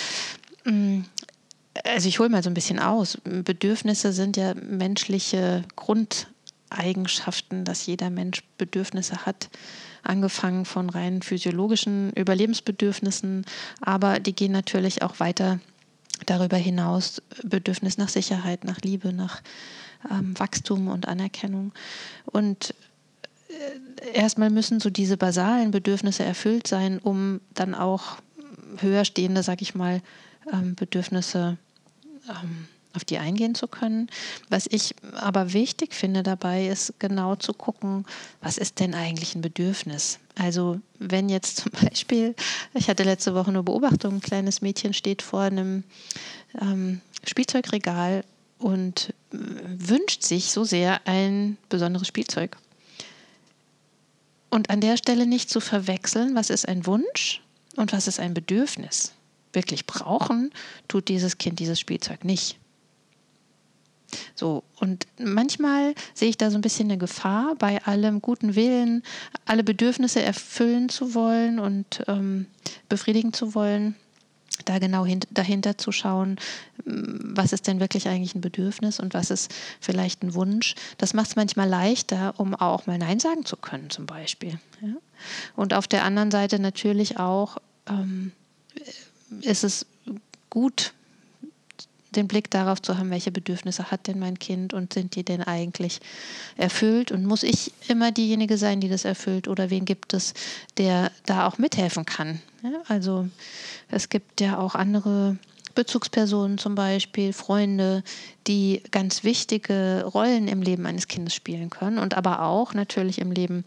[1.85, 3.19] Also ich hole mal so ein bisschen aus.
[3.25, 9.49] Bedürfnisse sind ja menschliche Grundeigenschaften, dass jeder Mensch Bedürfnisse hat,
[10.03, 13.47] angefangen von rein physiologischen Überlebensbedürfnissen,
[13.81, 15.61] aber die gehen natürlich auch weiter
[16.27, 19.43] darüber hinaus, Bedürfnis nach Sicherheit, nach Liebe, nach
[20.11, 21.73] ähm, Wachstum und Anerkennung.
[22.27, 22.75] Und
[23.49, 28.19] äh, erstmal müssen so diese basalen Bedürfnisse erfüllt sein, um dann auch
[28.79, 30.03] höher stehende, sag ich mal,
[30.53, 31.59] ähm, Bedürfnisse
[32.29, 34.09] ähm, auf die eingehen zu können.
[34.49, 38.05] Was ich aber wichtig finde dabei, ist genau zu gucken,
[38.41, 40.19] was ist denn eigentlich ein Bedürfnis?
[40.35, 42.35] Also wenn jetzt zum Beispiel,
[42.75, 45.85] ich hatte letzte Woche eine Beobachtung, ein kleines Mädchen steht vor einem
[46.61, 48.25] ähm, Spielzeugregal
[48.59, 52.57] und äh, wünscht sich so sehr ein besonderes Spielzeug.
[54.51, 57.41] Und an der Stelle nicht zu verwechseln, was ist ein Wunsch
[57.77, 59.13] und was ist ein Bedürfnis
[59.53, 60.51] wirklich brauchen,
[60.89, 62.59] tut dieses Kind dieses Spielzeug nicht.
[64.35, 69.03] So, und manchmal sehe ich da so ein bisschen eine Gefahr, bei allem guten Willen,
[69.47, 72.47] alle Bedürfnisse erfüllen zu wollen und ähm,
[72.89, 73.95] befriedigen zu wollen,
[74.65, 76.37] da genau dahinter zu schauen,
[76.85, 80.75] was ist denn wirklich eigentlich ein Bedürfnis und was ist vielleicht ein Wunsch.
[80.99, 84.59] Das macht es manchmal leichter, um auch mal Nein sagen zu können, zum Beispiel.
[84.81, 84.95] Ja?
[85.57, 88.33] Und auf der anderen Seite natürlich auch, ähm,
[89.41, 89.87] ist es
[90.51, 90.93] gut,
[92.15, 95.43] den Blick darauf zu haben, welche Bedürfnisse hat denn mein Kind und sind die denn
[95.43, 96.01] eigentlich
[96.57, 100.35] erfüllt und muss ich immer diejenige sein, die das erfüllt oder wen gibt es,
[100.77, 102.41] der da auch mithelfen kann.
[102.63, 103.29] Ja, also
[103.91, 105.39] es gibt ja auch andere
[105.75, 108.03] Bezugspersonen zum Beispiel, Freunde,
[108.47, 113.33] die ganz wichtige Rollen im Leben eines Kindes spielen können und aber auch natürlich im
[113.33, 113.65] Leben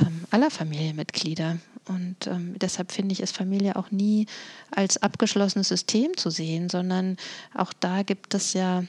[0.00, 1.58] ähm, aller Familienmitglieder.
[1.88, 4.26] Und ähm, deshalb finde ich es Familie auch nie
[4.70, 7.16] als abgeschlossenes System zu sehen, sondern
[7.54, 8.84] auch da gibt es ja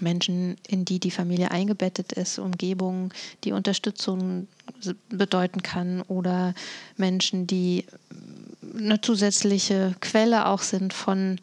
[0.00, 3.12] Menschen, in die die Familie eingebettet ist, Umgebungen,
[3.44, 4.48] die Unterstützung
[5.10, 6.54] bedeuten kann oder
[6.96, 7.86] Menschen, die
[8.76, 11.38] eine zusätzliche Quelle auch sind von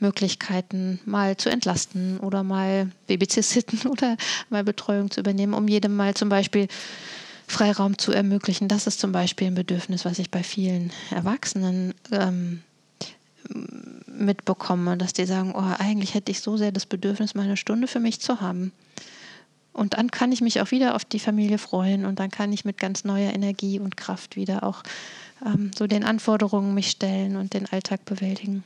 [0.00, 4.16] Möglichkeiten, mal zu entlasten oder mal Babysitten oder
[4.50, 6.68] mal Betreuung zu übernehmen, um jedem mal zum Beispiel
[7.46, 8.68] Freiraum zu ermöglichen.
[8.68, 12.62] Das ist zum Beispiel ein Bedürfnis, was ich bei vielen Erwachsenen ähm,
[14.06, 17.86] mitbekomme, dass die sagen, oh, eigentlich hätte ich so sehr das Bedürfnis, mal eine Stunde
[17.86, 18.72] für mich zu haben.
[19.72, 22.64] Und dann kann ich mich auch wieder auf die Familie freuen und dann kann ich
[22.64, 24.82] mit ganz neuer Energie und Kraft wieder auch
[25.44, 28.62] ähm, so den Anforderungen mich stellen und den Alltag bewältigen.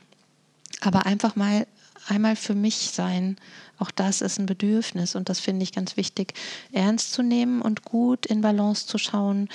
[0.81, 1.65] Aber einfach mal
[2.07, 3.37] einmal für mich sein,
[3.77, 6.33] auch das ist ein Bedürfnis und das finde ich ganz wichtig,
[6.71, 9.47] ernst zu nehmen und gut in Balance zu schauen,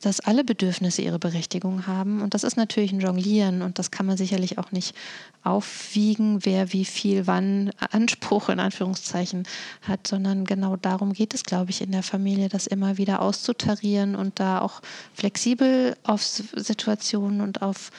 [0.00, 2.22] dass alle Bedürfnisse ihre Berechtigung haben.
[2.22, 4.94] Und das ist natürlich ein Jonglieren und das kann man sicherlich auch nicht
[5.42, 9.46] aufwiegen, wer wie viel wann Anspruch in Anführungszeichen
[9.82, 14.14] hat, sondern genau darum geht es, glaube ich, in der Familie, das immer wieder auszutarieren
[14.14, 14.82] und da auch
[15.14, 17.90] flexibel auf Situationen und auf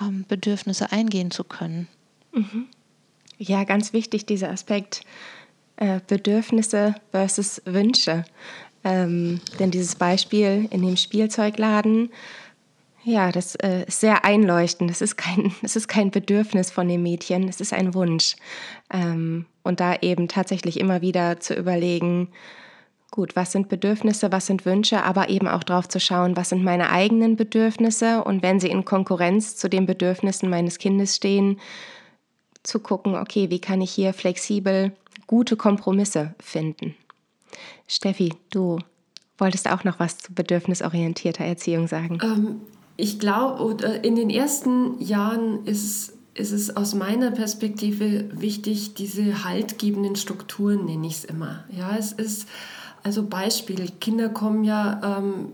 [0.00, 1.88] ähm, Bedürfnisse eingehen zu können.
[2.32, 2.68] Mhm.
[3.38, 5.02] Ja, ganz wichtig dieser Aspekt
[5.76, 8.24] äh, Bedürfnisse versus Wünsche.
[8.84, 12.10] Ähm, denn dieses Beispiel in dem Spielzeugladen,
[13.02, 14.90] ja, das äh, ist sehr einleuchtend.
[14.90, 18.36] Es ist, kein, es ist kein Bedürfnis von dem Mädchen, es ist ein Wunsch.
[18.92, 22.28] Ähm, und da eben tatsächlich immer wieder zu überlegen,
[23.10, 26.64] gut, was sind Bedürfnisse, was sind Wünsche, aber eben auch drauf zu schauen, was sind
[26.64, 31.60] meine eigenen Bedürfnisse und wenn sie in Konkurrenz zu den Bedürfnissen meines Kindes stehen,
[32.64, 34.92] zu gucken, okay, wie kann ich hier flexibel
[35.26, 36.94] gute Kompromisse finden.
[37.86, 38.78] Steffi, du
[39.38, 42.18] wolltest auch noch was zu bedürfnisorientierter Erziehung sagen.
[42.22, 42.60] Ähm,
[42.96, 50.16] ich glaube, in den ersten Jahren ist, ist es aus meiner Perspektive wichtig, diese haltgebenden
[50.16, 51.64] Strukturen, nenne ich es immer.
[51.70, 52.48] Ja, es ist
[53.02, 55.52] also Beispiel, Kinder kommen ja ähm,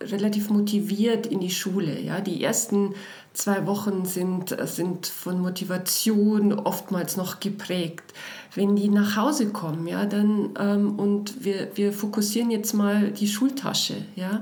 [0.00, 2.00] relativ motiviert in die Schule.
[2.00, 2.20] Ja?
[2.20, 2.94] Die ersten
[3.32, 8.14] zwei Wochen sind, sind von Motivation oftmals noch geprägt.
[8.54, 13.28] Wenn die nach Hause kommen, ja, dann, ähm, und wir, wir fokussieren jetzt mal die
[13.28, 14.40] Schultasche, ja,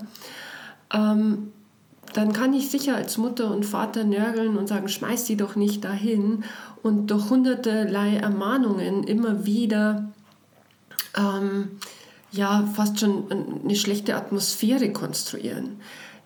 [0.93, 1.53] ähm,
[2.13, 5.83] dann kann ich sicher als Mutter und Vater nörgeln und sagen, schmeiß die doch nicht
[5.83, 6.45] dahin
[6.83, 10.13] und durch hunderterlei Ermahnungen immer wieder
[11.17, 11.71] ähm,
[12.35, 13.25] ja fast schon
[13.65, 15.81] eine schlechte Atmosphäre konstruieren.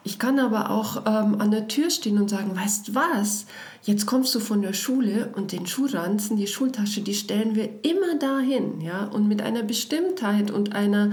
[0.05, 3.47] Ich kann aber auch ähm, an der Tür stehen und sagen, weißt was,
[3.83, 8.18] jetzt kommst du von der Schule und den Schuhranzen, die Schultasche, die stellen wir immer
[8.18, 11.12] dahin, ja, und mit einer Bestimmtheit und einer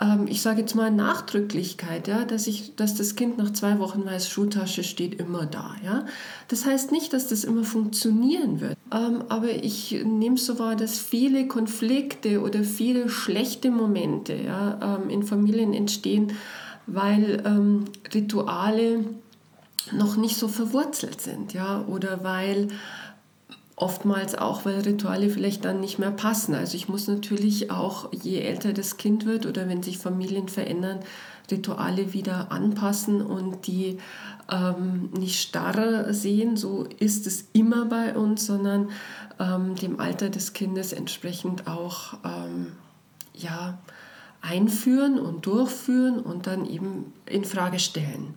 [0.00, 4.04] ähm, ich sage jetzt mal Nachdrücklichkeit, ja, dass, ich, dass das Kind nach zwei Wochen
[4.04, 5.74] weiß, Schultasche steht immer da.
[5.84, 6.06] Ja.
[6.48, 11.48] Das heißt nicht, dass das immer funktionieren wird, aber ich nehme so wahr, dass viele
[11.48, 16.32] Konflikte oder viele schlechte Momente ja, ähm, in Familien entstehen,
[16.86, 19.04] weil ähm, Rituale
[19.92, 22.68] noch nicht so verwurzelt sind, ja, oder weil
[23.76, 26.54] oftmals auch, weil Rituale vielleicht dann nicht mehr passen.
[26.54, 31.00] Also ich muss natürlich auch, je älter das Kind wird oder wenn sich Familien verändern,
[31.50, 33.98] Rituale wieder anpassen und die
[34.50, 38.90] ähm, nicht starr sehen, so ist es immer bei uns, sondern
[39.38, 42.72] ähm, dem Alter des Kindes entsprechend auch ähm,
[43.34, 43.78] ja,
[44.40, 48.34] einführen und durchführen und dann eben in Frage stellen.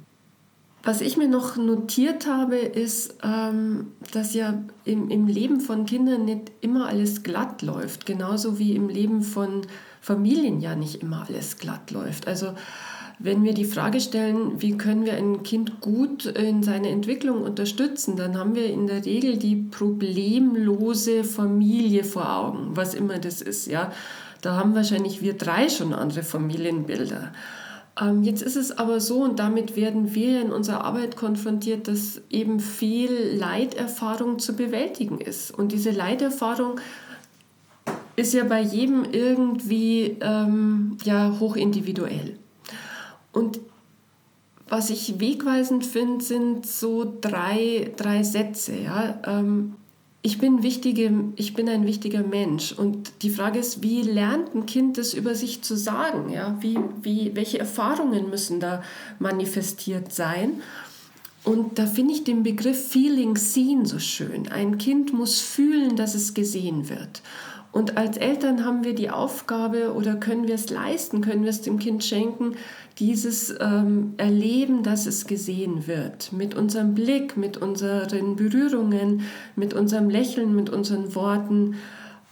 [0.83, 6.25] Was ich mir noch notiert habe, ist, ähm, dass ja im, im Leben von Kindern
[6.25, 9.61] nicht immer alles glatt läuft, genauso wie im Leben von
[9.99, 12.27] Familien ja nicht immer alles glatt läuft.
[12.27, 12.53] Also
[13.19, 18.17] wenn wir die Frage stellen, wie können wir ein Kind gut in seiner Entwicklung unterstützen,
[18.17, 23.67] dann haben wir in der Regel die problemlose Familie vor Augen, was immer das ist.
[23.67, 23.91] Ja,
[24.41, 27.31] da haben wahrscheinlich wir drei schon andere Familienbilder.
[27.99, 32.21] Ähm, jetzt ist es aber so, und damit werden wir in unserer Arbeit konfrontiert, dass
[32.29, 35.51] eben viel Leiterfahrung zu bewältigen ist.
[35.51, 36.79] Und diese Leiterfahrung
[38.17, 42.37] ist ja bei jedem irgendwie ähm, ja, hochindividuell.
[43.35, 43.59] Und
[44.67, 48.75] was ich wegweisend finde, sind so drei, drei Sätze.
[48.77, 49.19] Ja?
[49.27, 49.75] Ähm,
[50.21, 52.71] ich bin, wichtige, ich bin ein wichtiger Mensch.
[52.71, 56.31] Und die Frage ist, wie lernt ein Kind das über sich zu sagen?
[56.31, 56.57] Ja?
[56.61, 58.81] Wie, wie, welche Erfahrungen müssen da
[59.19, 60.61] manifestiert sein?
[61.43, 64.47] Und da finde ich den Begriff Feeling Seen so schön.
[64.47, 67.21] Ein Kind muss fühlen, dass es gesehen wird.
[67.75, 71.61] Und als Eltern haben wir die Aufgabe oder können wir es leisten, können wir es
[71.61, 72.55] dem Kind schenken,
[72.99, 79.23] dieses ähm, Erleben, dass es gesehen wird, mit unserem Blick, mit unseren Berührungen,
[79.57, 81.75] mit unserem Lächeln, mit unseren Worten,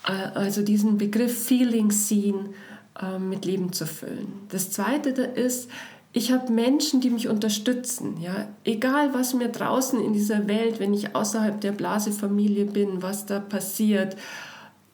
[0.08, 2.52] äh, also diesen Begriff Feeling Seen
[3.02, 4.32] äh, mit Leben zu füllen.
[4.48, 5.70] Das Zweite ist,
[6.14, 8.16] ich habe Menschen, die mich unterstützen.
[8.22, 8.48] Ja?
[8.64, 13.42] Egal, was mir draußen in dieser Welt, wenn ich außerhalb der Blasefamilie bin, was da
[13.42, 14.16] passiert,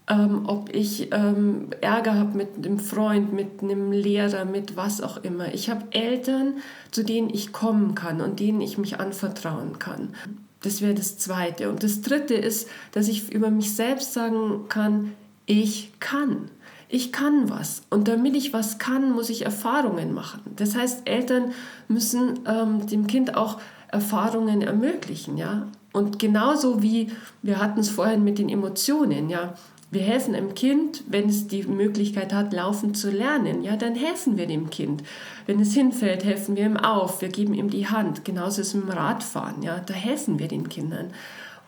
[0.10, 5.18] ähm, ob ich ähm, Ärger habe mit einem Freund, mit einem Lehrer, mit was auch
[5.24, 5.54] immer.
[5.54, 6.56] Ich habe Eltern,
[6.92, 10.16] zu denen ich kommen kann und denen ich mich anvertrauen kann.
[10.62, 11.70] Das wäre das Zweite.
[11.70, 15.14] Und das Dritte ist, dass ich über mich selbst sagen kann,
[15.46, 16.50] ich kann
[16.90, 17.84] ich kann was.
[17.92, 20.42] Und damit ich was kann, muss ich Erfahrungen machen.
[20.56, 21.52] Das heißt, Eltern
[21.88, 25.68] müssen ähm, dem Kind auch Erfahrungen ermöglichen, ja.
[25.94, 29.54] Und genauso wie wir hatten es vorhin mit den Emotionen, ja.
[29.92, 34.38] Wir helfen einem Kind, wenn es die Möglichkeit hat, laufen zu lernen, ja, dann helfen
[34.38, 35.04] wir dem Kind.
[35.48, 38.24] Wenn es hinfällt, helfen wir ihm auf, wir geben ihm die Hand.
[38.24, 41.12] Genauso ist es mit dem Radfahren, ja, da helfen wir den Kindern.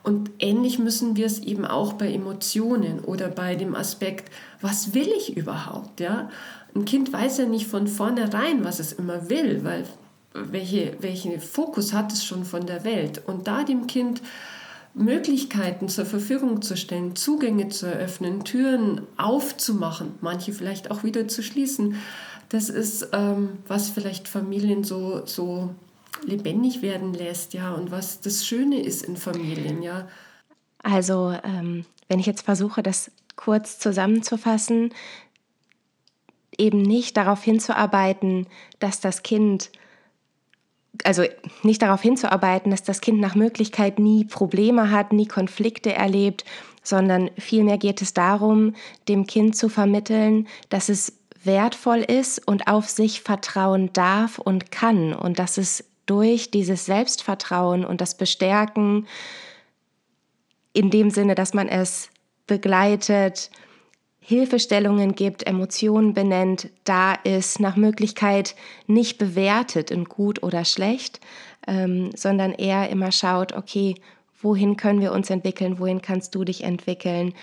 [0.04, 5.10] Und ähnlich müssen wir es eben auch bei Emotionen oder bei dem Aspekt, was will
[5.16, 6.00] ich überhaupt?
[6.00, 6.30] Ja?
[6.76, 9.86] Ein Kind weiß ja nicht von vornherein, was es immer will, weil
[10.34, 13.22] welche, welchen Fokus hat es schon von der Welt.
[13.28, 14.22] Und da dem Kind
[14.94, 21.42] Möglichkeiten zur Verfügung zu stellen, Zugänge zu eröffnen, Türen aufzumachen, manche vielleicht auch wieder zu
[21.44, 21.96] schließen,
[22.50, 25.74] das ist, ähm, was vielleicht Familien so, so
[26.26, 30.08] lebendig werden lässt, ja, und was das Schöne ist in Familien, ja.
[30.84, 34.94] Also, ähm, wenn ich jetzt versuche, das kurz zusammenzufassen,
[36.58, 38.48] eben nicht darauf hinzuarbeiten,
[38.80, 39.72] dass das Kind,
[41.06, 41.24] also
[41.64, 46.46] nicht darauf hinzuarbeiten, dass das Kind nach Möglichkeit nie Probleme hat, nie Konflikte erlebt,
[46.84, 48.76] sondern vielmehr geht es darum,
[49.08, 55.14] dem Kind zu vermitteln, dass es wertvoll ist und auf sich vertrauen darf und kann
[55.14, 59.08] und dass es durch dieses Selbstvertrauen und das Bestärken
[60.74, 62.10] in dem Sinne, dass man es
[62.48, 63.50] begleitet,
[64.32, 68.56] Hilfestellungen gibt, Emotionen benennt, da ist, nach Möglichkeit
[68.88, 71.20] nicht bewertet in gut oder schlecht,
[71.68, 73.96] ähm, sondern eher immer schaut, okay,
[74.42, 77.34] wohin können wir uns entwickeln, wohin kannst du dich entwickeln,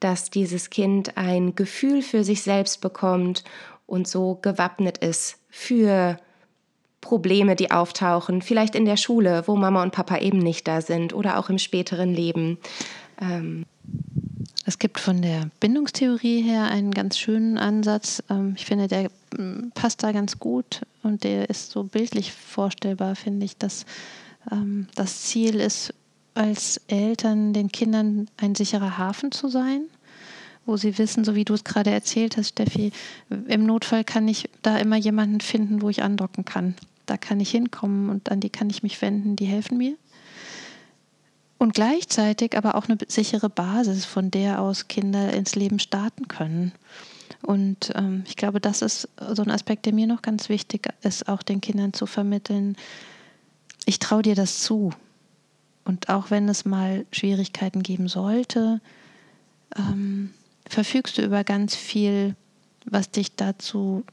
[0.00, 3.44] dass dieses Kind ein Gefühl für sich selbst bekommt
[3.86, 6.16] und so gewappnet ist für
[7.02, 11.12] Probleme, die auftauchen, vielleicht in der Schule, wo Mama und Papa eben nicht da sind
[11.12, 12.56] oder auch im späteren Leben.
[13.20, 13.66] Ähm.
[14.68, 18.22] Es gibt von der Bindungstheorie her einen ganz schönen Ansatz.
[18.28, 23.16] Ähm, ich finde, der mm, passt da ganz gut und der ist so bildlich vorstellbar,
[23.16, 23.86] finde ich, dass
[24.52, 25.94] ähm, das Ziel ist,
[26.34, 29.86] als Eltern den Kindern ein sicherer Hafen zu sein
[30.66, 32.92] wo sie wissen, so wie du es gerade erzählt hast, Steffi,
[33.30, 36.74] im Notfall kann ich da immer jemanden finden, wo ich andocken kann.
[37.06, 39.96] Da kann ich hinkommen und an die kann ich mich wenden, die helfen mir.
[41.58, 46.72] Und gleichzeitig aber auch eine sichere Basis, von der aus Kinder ins Leben starten können.
[47.42, 51.28] Und ähm, ich glaube, das ist so ein Aspekt, der mir noch ganz wichtig ist,
[51.28, 52.76] auch den Kindern zu vermitteln.
[53.86, 54.92] Ich traue dir das zu.
[55.84, 58.80] Und auch wenn es mal Schwierigkeiten geben sollte,
[59.76, 60.32] ähm,
[60.68, 62.36] verfügst du über ganz viel,
[62.84, 64.04] was dich dazu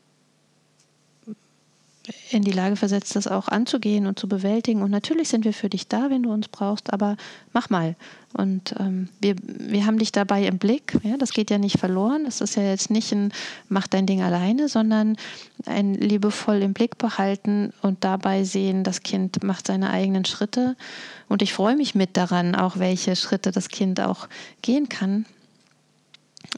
[2.29, 4.81] in die Lage versetzt, das auch anzugehen und zu bewältigen.
[4.81, 7.17] Und natürlich sind wir für dich da, wenn du uns brauchst, aber
[7.53, 7.95] mach mal.
[8.33, 10.97] Und ähm, wir, wir haben dich dabei im Blick.
[11.03, 12.25] Ja, das geht ja nicht verloren.
[12.25, 13.31] Das ist ja jetzt nicht ein
[13.69, 15.15] Mach dein Ding alleine, sondern
[15.65, 20.75] ein liebevoll im Blick behalten und dabei sehen, das Kind macht seine eigenen Schritte.
[21.29, 24.27] Und ich freue mich mit daran, auch welche Schritte das Kind auch
[24.61, 25.25] gehen kann.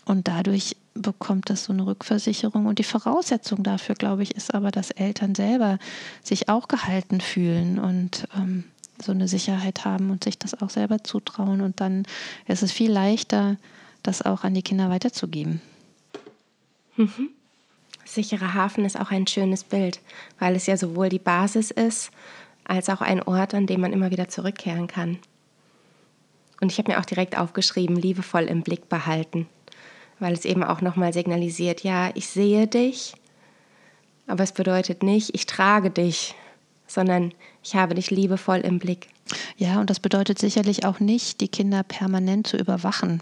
[0.05, 2.65] Und dadurch bekommt das so eine Rückversicherung.
[2.65, 5.79] Und die Voraussetzung dafür, glaube ich, ist aber, dass Eltern selber
[6.23, 8.65] sich auch gehalten fühlen und ähm,
[9.01, 11.61] so eine Sicherheit haben und sich das auch selber zutrauen.
[11.61, 12.03] Und dann
[12.47, 13.57] ist es viel leichter,
[14.03, 15.61] das auch an die Kinder weiterzugeben.
[16.95, 17.29] Mhm.
[18.05, 19.99] Sicherer Hafen ist auch ein schönes Bild,
[20.39, 22.11] weil es ja sowohl die Basis ist,
[22.63, 25.19] als auch ein Ort, an dem man immer wieder zurückkehren kann.
[26.59, 29.47] Und ich habe mir auch direkt aufgeschrieben, liebevoll im Blick behalten
[30.19, 33.13] weil es eben auch nochmal signalisiert, ja, ich sehe dich,
[34.27, 36.35] aber es bedeutet nicht, ich trage dich,
[36.87, 39.09] sondern ich habe dich liebevoll im Blick.
[39.57, 43.21] Ja, und das bedeutet sicherlich auch nicht, die Kinder permanent zu überwachen.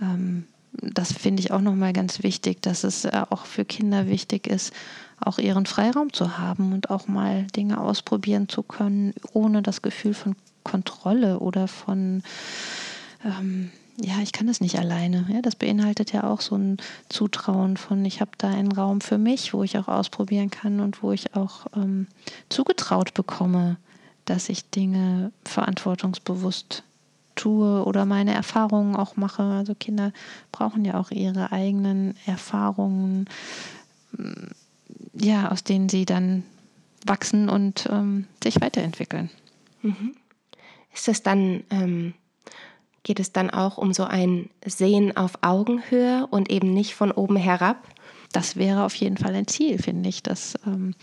[0.00, 4.46] Ähm, das finde ich auch nochmal ganz wichtig, dass es äh, auch für Kinder wichtig
[4.46, 4.72] ist,
[5.20, 10.14] auch ihren Freiraum zu haben und auch mal Dinge ausprobieren zu können, ohne das Gefühl
[10.14, 10.34] von
[10.64, 12.22] Kontrolle oder von
[13.24, 15.26] ähm, ja, ich kann das nicht alleine.
[15.28, 16.78] Ja, das beinhaltet ja auch so ein
[17.08, 21.02] Zutrauen von, ich habe da einen Raum für mich, wo ich auch ausprobieren kann und
[21.02, 22.06] wo ich auch ähm,
[22.48, 23.76] zugetraut bekomme,
[24.24, 26.84] dass ich Dinge verantwortungsbewusst
[27.34, 29.42] tue oder meine Erfahrungen auch mache.
[29.42, 30.12] Also Kinder
[30.52, 33.26] brauchen ja auch ihre eigenen Erfahrungen,
[35.14, 36.44] ja, aus denen sie dann
[37.06, 39.30] wachsen und ähm, sich weiterentwickeln.
[39.82, 40.14] Mhm.
[40.94, 42.14] Ist es dann, ähm,
[43.02, 47.36] geht es dann auch um so ein Sehen auf Augenhöhe und eben nicht von oben
[47.36, 47.76] herab?
[48.32, 50.94] Das wäre auf jeden Fall ein Ziel, finde ich, dass ähm,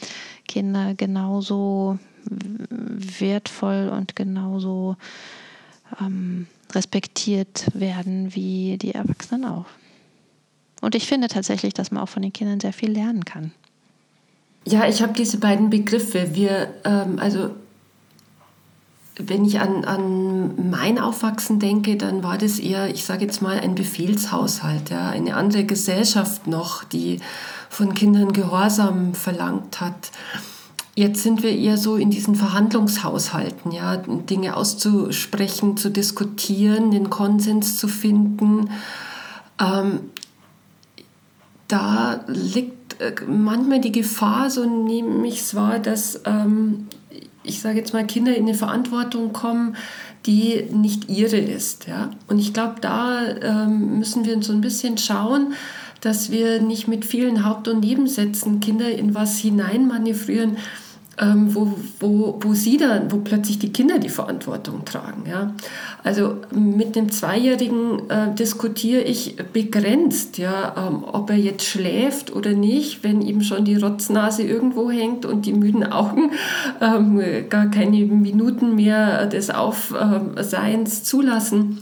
[0.48, 4.96] Kinder genauso wertvoll und genauso
[6.02, 9.66] ähm, respektiert werden wie die Erwachsenen auch.
[10.82, 13.52] Und ich finde tatsächlich, dass man auch von den Kindern sehr viel lernen kann.
[14.66, 16.36] Ja, ich habe diese beiden Begriffe.
[16.36, 17.52] Wir, ähm, also
[19.20, 23.60] wenn ich an, an mein Aufwachsen denke, dann war das eher, ich sage jetzt mal,
[23.60, 27.20] ein Befehlshaushalt, ja, eine andere Gesellschaft noch, die
[27.70, 30.12] von Kindern Gehorsam verlangt hat.
[30.96, 37.78] Jetzt sind wir eher so in diesen Verhandlungshaushalten, ja, Dinge auszusprechen, zu diskutieren, den Konsens
[37.78, 38.70] zu finden.
[39.62, 40.00] Ähm,
[41.68, 46.88] da liegt äh, manchmal die Gefahr, so nehme ich es wahr, dass ähm,
[47.44, 49.76] ich sage jetzt mal, Kinder in eine Verantwortung kommen,
[50.26, 51.88] die nicht ihre ist.
[51.88, 52.12] Ja?
[52.28, 55.54] Und ich glaube, da ähm, müssen wir so ein bisschen schauen,
[56.02, 60.58] dass wir nicht mit vielen Haupt- und Nebensätzen Kinder in was hineinmanövrieren,
[61.20, 65.24] ähm, wo, wo, wo sie dann, wo plötzlich die Kinder die Verantwortung tragen.
[65.30, 65.54] Ja?
[66.04, 72.54] Also mit dem Zweijährigen äh, diskutiere ich begrenzt, ja, ähm, ob er jetzt schläft oder
[72.54, 76.32] nicht, wenn ihm schon die Rotznase irgendwo hängt und die müden Augen
[76.82, 81.80] ähm, gar keine Minuten mehr des Aufseins zulassen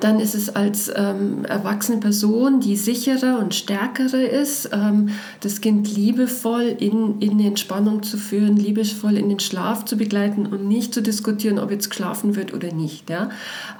[0.00, 5.94] dann ist es als ähm, erwachsene Person, die sicherer und stärkere ist, ähm, das Kind
[5.94, 11.02] liebevoll in, in Entspannung zu führen, liebevoll in den Schlaf zu begleiten und nicht zu
[11.02, 13.10] diskutieren, ob jetzt geschlafen wird oder nicht.
[13.10, 13.30] Ja?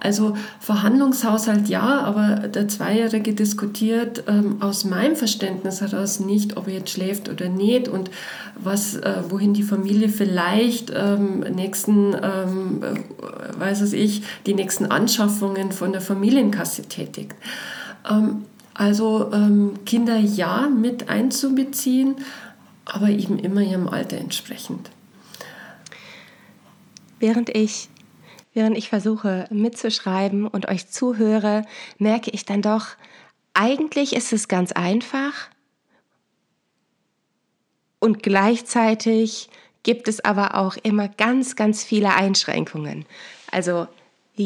[0.00, 6.74] Also Verhandlungshaushalt ja, aber der Zweijährige diskutiert ähm, aus meinem Verständnis heraus nicht, ob er
[6.74, 8.10] jetzt schläft oder nicht und
[8.56, 14.86] was, äh, wohin die Familie vielleicht ähm, nächsten, ähm, äh, weiß es ich, die nächsten
[14.86, 17.34] Anschaffungen von der Familienkasse tätigt.
[18.08, 18.44] Ähm,
[18.74, 22.16] also ähm, Kinder ja mit einzubeziehen,
[22.84, 24.90] aber eben immer ihrem Alter entsprechend.
[27.18, 27.88] Während ich,
[28.54, 31.64] während ich versuche mitzuschreiben und euch zuhöre,
[31.98, 32.86] merke ich dann doch,
[33.52, 35.32] eigentlich ist es ganz einfach
[37.98, 39.50] und gleichzeitig
[39.82, 43.06] gibt es aber auch immer ganz, ganz viele Einschränkungen.
[43.50, 43.88] Also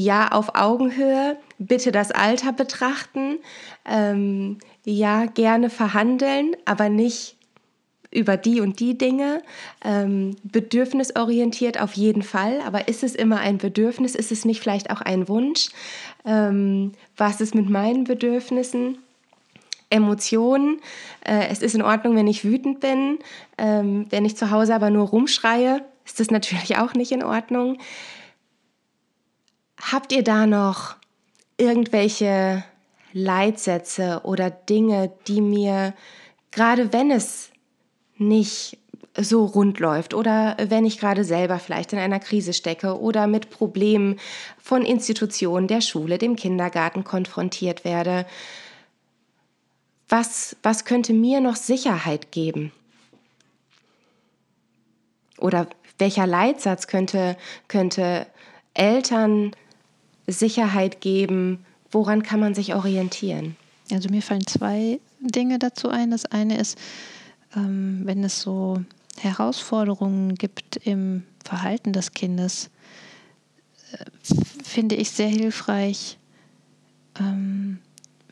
[0.01, 3.39] ja auf Augenhöhe, bitte das Alter betrachten,
[3.85, 7.37] ähm, ja gerne verhandeln, aber nicht
[8.13, 9.43] über die und die Dinge.
[9.85, 14.15] Ähm, bedürfnisorientiert auf jeden Fall, aber ist es immer ein Bedürfnis?
[14.15, 15.71] Ist es nicht vielleicht auch ein Wunsch?
[16.25, 18.99] Ähm, was ist mit meinen Bedürfnissen?
[19.93, 20.81] Emotionen.
[21.25, 23.19] Äh, es ist in Ordnung, wenn ich wütend bin.
[23.59, 27.79] Ähm, wenn ich zu Hause aber nur rumschreie, ist das natürlich auch nicht in Ordnung.
[29.91, 30.95] Habt ihr da noch
[31.57, 32.65] irgendwelche
[33.13, 35.93] Leitsätze oder Dinge, die mir,
[36.53, 37.51] gerade wenn es
[38.17, 38.79] nicht
[39.17, 43.51] so rund läuft oder wenn ich gerade selber vielleicht in einer Krise stecke oder mit
[43.51, 44.19] Problemen
[44.59, 48.25] von Institutionen, der Schule, dem Kindergarten konfrontiert werde,
[50.09, 52.73] was, was könnte mir noch Sicherheit geben?
[55.39, 55.67] Oder
[55.99, 57.37] welcher Leitsatz könnte,
[57.69, 58.27] könnte
[58.75, 59.53] Eltern
[60.33, 61.65] Sicherheit geben?
[61.91, 63.57] Woran kann man sich orientieren?
[63.91, 66.11] Also mir fallen zwei Dinge dazu ein.
[66.11, 66.79] Das eine ist,
[67.55, 68.83] ähm, wenn es so
[69.19, 72.71] Herausforderungen gibt im Verhalten des Kindes,
[73.93, 74.05] äh,
[74.65, 76.19] finde ich sehr hilfreich,
[77.21, 77.79] ähm,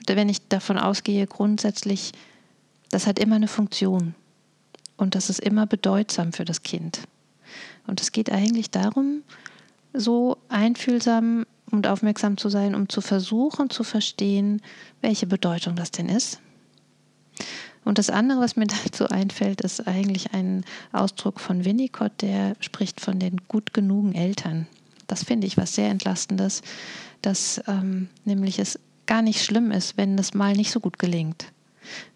[0.06, 2.12] wenn ich davon ausgehe, grundsätzlich,
[2.90, 4.14] das hat immer eine Funktion
[4.96, 7.02] und das ist immer bedeutsam für das Kind.
[7.86, 9.22] Und es geht eigentlich darum,
[9.92, 14.60] so einfühlsam und aufmerksam zu sein, um zu versuchen zu verstehen,
[15.00, 16.40] welche Bedeutung das denn ist.
[17.84, 23.00] Und das andere, was mir dazu einfällt, ist eigentlich ein Ausdruck von Winnicott, der spricht
[23.00, 24.66] von den gut genugen Eltern.
[25.06, 26.62] Das finde ich was sehr Entlastendes,
[27.22, 31.46] dass ähm, nämlich es gar nicht schlimm ist, wenn es mal nicht so gut gelingt.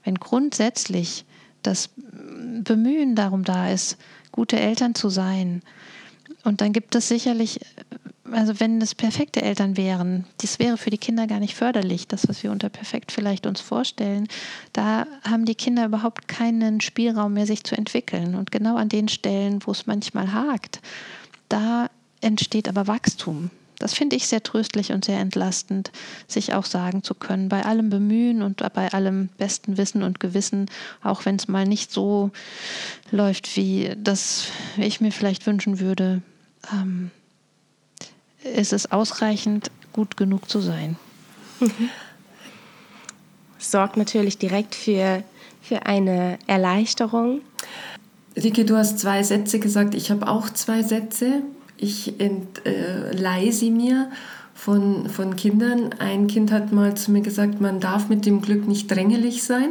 [0.04, 1.24] Wenn grundsätzlich
[1.62, 3.96] das Bemühen darum da ist,
[4.30, 5.62] gute Eltern zu sein.
[6.44, 7.60] Und dann gibt es sicherlich,
[8.30, 12.28] also wenn es perfekte Eltern wären, das wäre für die Kinder gar nicht förderlich, das,
[12.28, 14.28] was wir unter perfekt vielleicht uns vorstellen.
[14.72, 18.34] Da haben die Kinder überhaupt keinen Spielraum mehr, sich zu entwickeln.
[18.34, 20.80] Und genau an den Stellen, wo es manchmal hakt,
[21.48, 21.88] da
[22.20, 25.90] entsteht aber Wachstum das finde ich sehr tröstlich und sehr entlastend,
[26.26, 30.70] sich auch sagen zu können, bei allem Bemühen und bei allem besten Wissen und Gewissen,
[31.02, 32.30] auch wenn es mal nicht so
[33.10, 36.22] läuft, wie das ich mir vielleicht wünschen würde,
[36.72, 37.10] ähm,
[38.42, 40.96] ist es ausreichend, gut genug zu sein.
[41.60, 41.70] Mhm.
[43.58, 45.22] Sorgt natürlich direkt für,
[45.62, 47.40] für eine Erleichterung.
[48.36, 49.94] Rike, du hast zwei Sätze gesagt.
[49.94, 51.42] Ich habe auch zwei Sätze.
[51.76, 54.10] Ich entleihe äh, sie mir
[54.54, 55.94] von, von Kindern.
[55.98, 59.70] Ein Kind hat mal zu mir gesagt, man darf mit dem Glück nicht drängelig sein.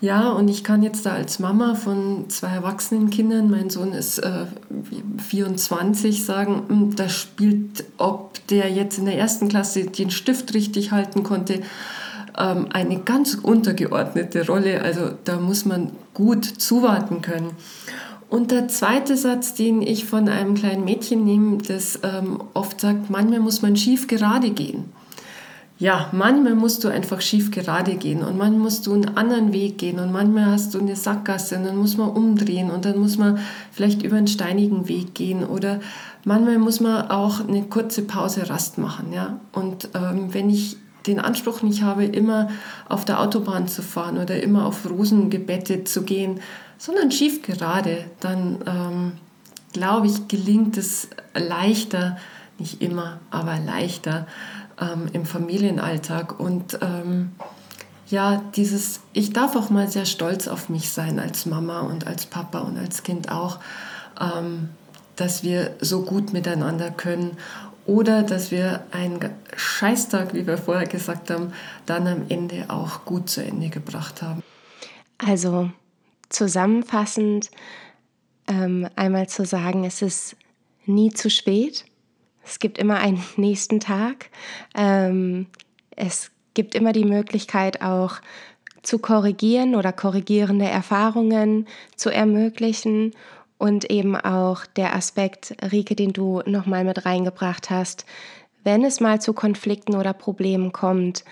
[0.00, 4.18] Ja, und ich kann jetzt da als Mama von zwei erwachsenen Kindern, mein Sohn ist
[4.18, 4.46] äh,
[5.18, 10.90] 24, sagen, hm, da spielt, ob der jetzt in der ersten Klasse den Stift richtig
[10.90, 11.60] halten konnte,
[12.38, 14.80] ähm, eine ganz untergeordnete Rolle.
[14.82, 17.50] Also da muss man gut zuwarten können.
[18.30, 23.10] Und der zweite Satz, den ich von einem kleinen Mädchen nehme, das ähm, oft sagt,
[23.10, 24.84] manchmal muss man schief gerade gehen.
[25.80, 29.78] Ja, manchmal musst du einfach schief gerade gehen und manchmal musst du einen anderen Weg
[29.78, 33.16] gehen und manchmal hast du eine Sackgasse und dann muss man umdrehen und dann muss
[33.16, 33.38] man
[33.72, 35.80] vielleicht über einen steinigen Weg gehen oder
[36.26, 39.14] manchmal muss man auch eine kurze Pause Rast machen.
[39.14, 39.40] Ja?
[39.52, 40.76] Und ähm, wenn ich
[41.06, 42.50] den Anspruch nicht habe, immer
[42.90, 46.40] auf der Autobahn zu fahren oder immer auf Rosen gebettet zu gehen,
[46.76, 49.12] sondern schief gerade, dann ähm,
[49.72, 52.18] glaube ich, gelingt es leichter,
[52.58, 54.26] nicht immer, aber leichter
[54.80, 56.38] ähm, im Familienalltag.
[56.40, 57.32] Und ähm,
[58.08, 62.26] ja, dieses, ich darf auch mal sehr stolz auf mich sein als Mama und als
[62.26, 63.58] Papa und als Kind auch,
[64.20, 64.70] ähm,
[65.16, 67.36] dass wir so gut miteinander können
[67.86, 69.20] oder dass wir einen
[69.56, 71.52] Scheißtag, wie wir vorher gesagt haben,
[71.86, 74.42] dann am Ende auch gut zu Ende gebracht haben.
[75.18, 75.70] Also
[76.28, 77.50] zusammenfassend
[78.46, 80.36] ähm, einmal zu sagen, es ist
[80.86, 81.84] nie zu spät.
[82.50, 84.26] Es gibt immer einen nächsten Tag.
[84.74, 85.46] Ähm,
[85.94, 88.16] es gibt immer die Möglichkeit auch
[88.82, 93.12] zu korrigieren oder korrigierende Erfahrungen zu ermöglichen
[93.58, 98.06] und eben auch der Aspekt, Rike, den du nochmal mit reingebracht hast,
[98.64, 101.24] wenn es mal zu Konflikten oder Problemen kommt,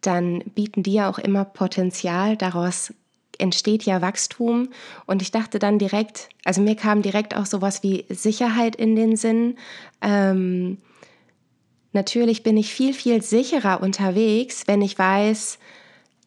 [0.00, 2.36] dann bieten die ja auch immer Potenzial.
[2.36, 2.92] Daraus
[3.38, 4.68] entsteht ja Wachstum.
[5.06, 9.16] Und ich dachte dann direkt, also mir kam direkt auch sowas wie Sicherheit in den
[9.16, 9.56] Sinn.
[10.00, 10.78] Ähm,
[11.92, 15.58] natürlich bin ich viel, viel sicherer unterwegs, wenn ich weiß,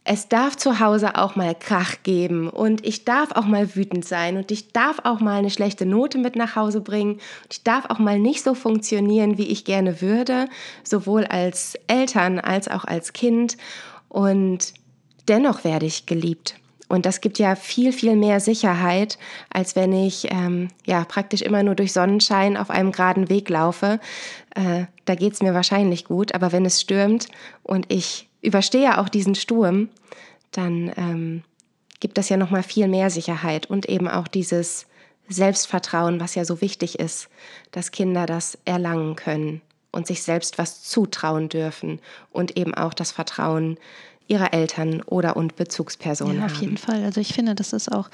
[0.09, 4.37] es darf zu Hause auch mal Krach geben und ich darf auch mal wütend sein
[4.37, 7.89] und ich darf auch mal eine schlechte Note mit nach Hause bringen und ich darf
[7.89, 10.47] auch mal nicht so funktionieren, wie ich gerne würde,
[10.85, 13.57] sowohl als Eltern als auch als Kind
[14.07, 14.73] und
[15.27, 16.55] dennoch werde ich geliebt.
[16.87, 19.17] Und das gibt ja viel, viel mehr Sicherheit,
[19.49, 23.99] als wenn ich ähm, ja praktisch immer nur durch Sonnenschein auf einem geraden Weg laufe.
[24.55, 27.27] Äh, da geht es mir wahrscheinlich gut, aber wenn es stürmt
[27.63, 29.89] und ich überstehe auch diesen Sturm,
[30.51, 31.43] dann ähm,
[31.99, 34.87] gibt das ja noch mal viel mehr Sicherheit und eben auch dieses
[35.27, 37.27] Selbstvertrauen, was ja so wichtig ist,
[37.71, 39.61] dass Kinder das erlangen können
[39.91, 41.99] und sich selbst was zutrauen dürfen
[42.31, 43.77] und eben auch das Vertrauen
[44.27, 46.61] ihrer Eltern oder und Bezugspersonen ja, auf haben.
[46.61, 47.03] jeden Fall.
[47.03, 48.09] Also ich finde, das ist auch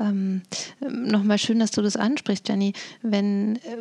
[0.00, 0.42] ähm,
[0.80, 2.72] nochmal schön, dass du das ansprichst, Jenny.
[3.02, 3.76] Wenn äh,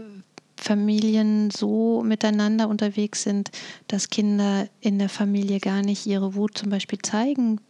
[0.60, 3.52] Familien so miteinander unterwegs sind,
[3.88, 7.62] dass Kinder in der Familie gar nicht ihre Wut zum Beispiel zeigen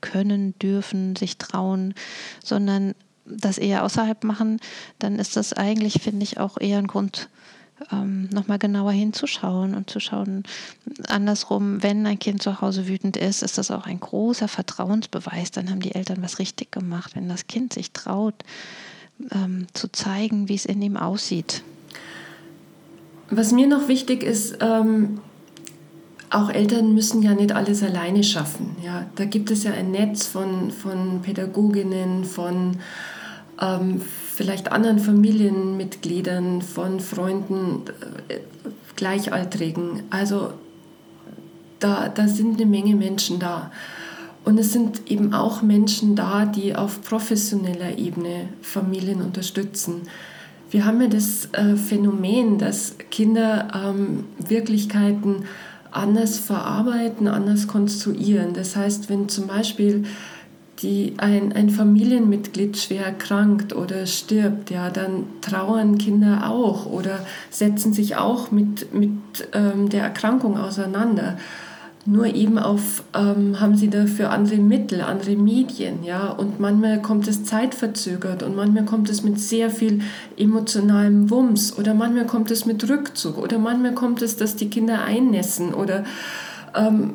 [0.00, 1.94] können, dürfen, sich trauen,
[2.44, 2.94] sondern
[3.24, 4.58] das eher außerhalb machen,
[4.98, 7.28] dann ist das eigentlich, finde ich, auch eher ein Grund,
[7.92, 10.42] ähm, nochmal genauer hinzuschauen und zu schauen,
[11.06, 15.50] andersrum, wenn ein Kind zu Hause wütend ist, ist das auch ein großer Vertrauensbeweis.
[15.50, 18.34] Dann haben die Eltern was richtig gemacht, wenn das Kind sich traut,
[19.32, 21.62] ähm, zu zeigen, wie es in ihm aussieht.
[23.30, 25.20] Was mir noch wichtig ist, ähm,
[26.30, 28.76] auch Eltern müssen ja nicht alles alleine schaffen.
[28.84, 32.78] Ja, da gibt es ja ein Netz von, von Pädagoginnen, von
[33.60, 34.02] ähm,
[34.38, 37.82] vielleicht anderen Familienmitgliedern, von Freunden,
[38.28, 38.38] äh,
[38.94, 40.04] Gleichaltrigen.
[40.10, 40.52] Also
[41.80, 43.72] da, da sind eine Menge Menschen da.
[44.44, 50.02] Und es sind eben auch Menschen da, die auf professioneller Ebene Familien unterstützen.
[50.70, 55.46] Wir haben ja das äh, Phänomen, dass Kinder ähm, Wirklichkeiten
[55.90, 58.54] anders verarbeiten, anders konstruieren.
[58.54, 60.04] Das heißt, wenn zum Beispiel
[60.82, 67.20] die, ein, ein Familienmitglied schwer erkrankt oder stirbt, ja, dann trauern Kinder auch oder
[67.50, 69.10] setzen sich auch mit, mit
[69.52, 71.36] ähm, der Erkrankung auseinander.
[72.06, 76.28] Nur eben auf, ähm, haben sie dafür andere Mittel, andere Medien, ja.
[76.30, 80.00] Und manchmal kommt es zeitverzögert und manchmal kommt es mit sehr viel
[80.38, 85.02] emotionalem Wumms oder manchmal kommt es mit Rückzug oder manchmal kommt es, dass die Kinder
[85.02, 86.04] einnässen oder
[86.74, 87.14] ähm,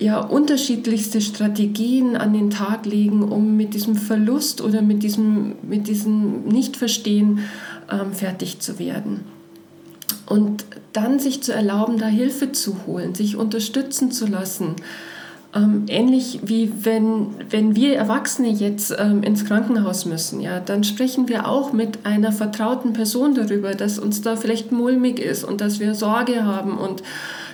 [0.00, 5.86] ja, unterschiedlichste Strategien an den Tag legen, um mit diesem Verlust oder mit diesem, mit
[5.86, 7.40] diesem Nichtverstehen
[7.92, 9.20] ähm, fertig zu werden.
[10.26, 14.76] Und dann sich zu erlauben, da Hilfe zu holen, sich unterstützen zu lassen.
[15.54, 21.28] Ähm, ähnlich wie wenn, wenn wir Erwachsene jetzt ähm, ins Krankenhaus müssen, ja, dann sprechen
[21.28, 25.80] wir auch mit einer vertrauten Person darüber, dass uns da vielleicht mulmig ist und dass
[25.80, 27.02] wir Sorge haben und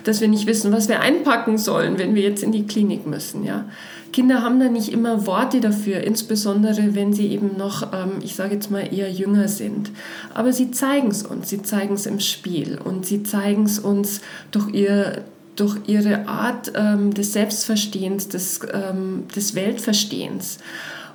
[0.07, 3.43] dass wir nicht wissen, was wir einpacken sollen, wenn wir jetzt in die Klinik müssen.
[3.43, 3.65] Ja.
[4.13, 8.55] Kinder haben da nicht immer Worte dafür, insbesondere wenn sie eben noch, ähm, ich sage
[8.55, 9.91] jetzt mal, eher jünger sind.
[10.33, 14.21] Aber sie zeigen es uns, sie zeigen es im Spiel und sie zeigen es uns
[14.51, 15.23] durch, ihr,
[15.55, 20.59] durch ihre Art ähm, des Selbstverstehens, des, ähm, des Weltverstehens.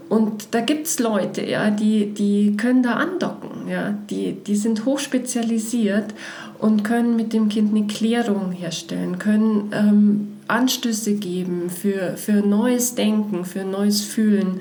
[0.09, 4.85] Und da gibt es Leute, ja, die, die können da andocken, ja, die, die sind
[4.85, 6.13] hochspezialisiert
[6.59, 12.95] und können mit dem Kind eine Klärung herstellen, können ähm, Anstöße geben für, für neues
[12.95, 14.61] Denken, für neues Fühlen.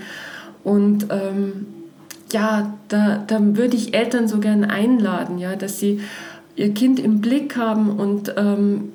[0.63, 1.67] Und ähm,
[2.31, 5.99] ja, da, da würde ich Eltern so gern einladen, ja, dass sie
[6.55, 8.93] ihr Kind im Blick haben und ähm,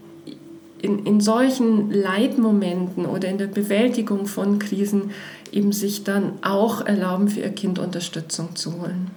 [0.81, 5.11] in, in solchen Leitmomenten oder in der Bewältigung von Krisen
[5.53, 9.11] eben sich dann auch erlauben, für ihr Kind Unterstützung zu holen.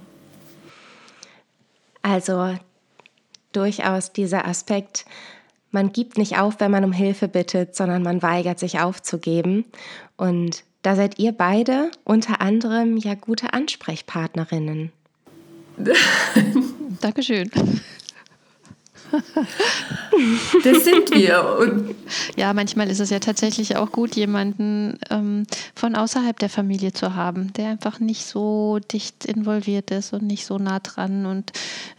[2.02, 2.56] Also
[3.52, 5.06] durchaus dieser Aspekt,
[5.72, 9.66] man gibt nicht auf, wenn man um Hilfe bittet, sondern man weigert sich aufzugeben.
[10.18, 14.92] Und da seid ihr beide unter anderem ja gute Ansprechpartnerinnen.
[17.02, 17.52] Dankeschön.
[20.64, 21.58] das sind wir.
[21.60, 21.96] Und
[22.36, 25.46] ja, manchmal ist es ja tatsächlich auch gut, jemanden ähm,
[25.76, 30.46] von außerhalb der Familie zu haben, der einfach nicht so dicht involviert ist und nicht
[30.46, 31.52] so nah dran und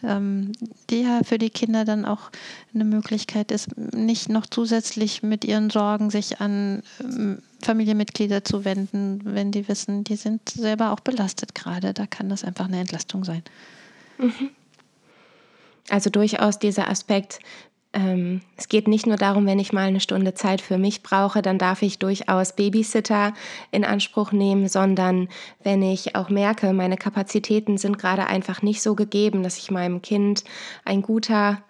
[0.02, 0.52] ähm,
[0.90, 2.30] die ja für die Kinder dann auch
[2.74, 9.20] eine Möglichkeit ist, nicht noch zusätzlich mit ihren Sorgen sich an ähm, Familienmitglieder zu wenden,
[9.24, 11.92] wenn die wissen, die sind selber auch belastet gerade.
[11.92, 13.42] Da kann das einfach eine Entlastung sein.
[14.18, 14.50] Mhm.
[15.90, 17.40] Also durchaus dieser Aspekt,
[17.92, 21.42] ähm, es geht nicht nur darum, wenn ich mal eine Stunde Zeit für mich brauche,
[21.42, 23.34] dann darf ich durchaus Babysitter
[23.72, 25.28] in Anspruch nehmen, sondern
[25.64, 30.02] wenn ich auch merke, meine Kapazitäten sind gerade einfach nicht so gegeben, dass ich meinem
[30.02, 30.44] Kind
[30.84, 31.62] ein guter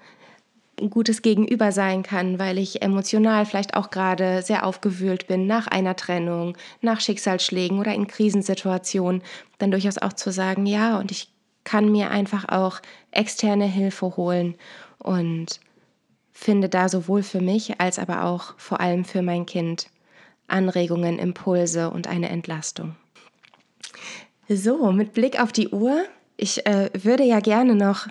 [0.78, 5.66] ein gutes Gegenüber sein kann, weil ich emotional vielleicht auch gerade sehr aufgewühlt bin nach
[5.66, 9.22] einer Trennung, nach Schicksalsschlägen oder in Krisensituationen,
[9.58, 11.28] dann durchaus auch zu sagen, ja, und ich
[11.64, 12.80] kann mir einfach auch
[13.10, 14.54] externe Hilfe holen
[14.98, 15.60] und
[16.32, 19.88] finde da sowohl für mich als aber auch vor allem für mein Kind
[20.48, 22.96] Anregungen, Impulse und eine Entlastung.
[24.48, 26.02] So, mit Blick auf die Uhr,
[26.36, 28.08] ich äh, würde ja gerne noch,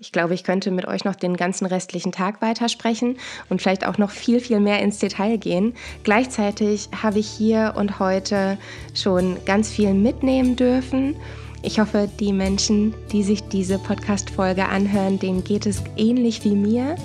[0.00, 3.16] ich glaube, ich könnte mit euch noch den ganzen restlichen Tag weitersprechen
[3.48, 5.74] und vielleicht auch noch viel, viel mehr ins Detail gehen.
[6.02, 8.58] Gleichzeitig habe ich hier und heute
[8.94, 11.16] schon ganz viel mitnehmen dürfen
[11.62, 16.96] ich hoffe, die Menschen, die sich diese Podcast-Folge anhören, denen geht es ähnlich wie mir.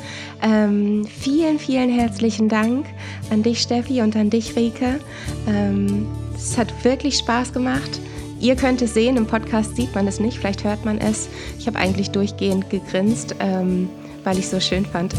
[0.42, 2.86] Ähm, vielen, vielen herzlichen Dank
[3.32, 5.00] an dich, Steffi, und an dich, Rike.
[5.48, 8.00] Ähm, es hat wirklich Spaß gemacht.
[8.40, 11.30] Ihr könnt es sehen, im Podcast sieht man es nicht, vielleicht hört man es.
[11.58, 13.90] Ich habe eigentlich durchgehend gegrinst, ähm,
[14.24, 15.14] weil ich es so schön fand.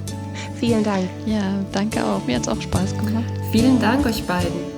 [0.58, 1.08] Vielen Dank.
[1.26, 2.24] Ja, danke auch.
[2.26, 3.24] Mir hat es auch Spaß gemacht.
[3.52, 4.74] Vielen Dank euch beiden.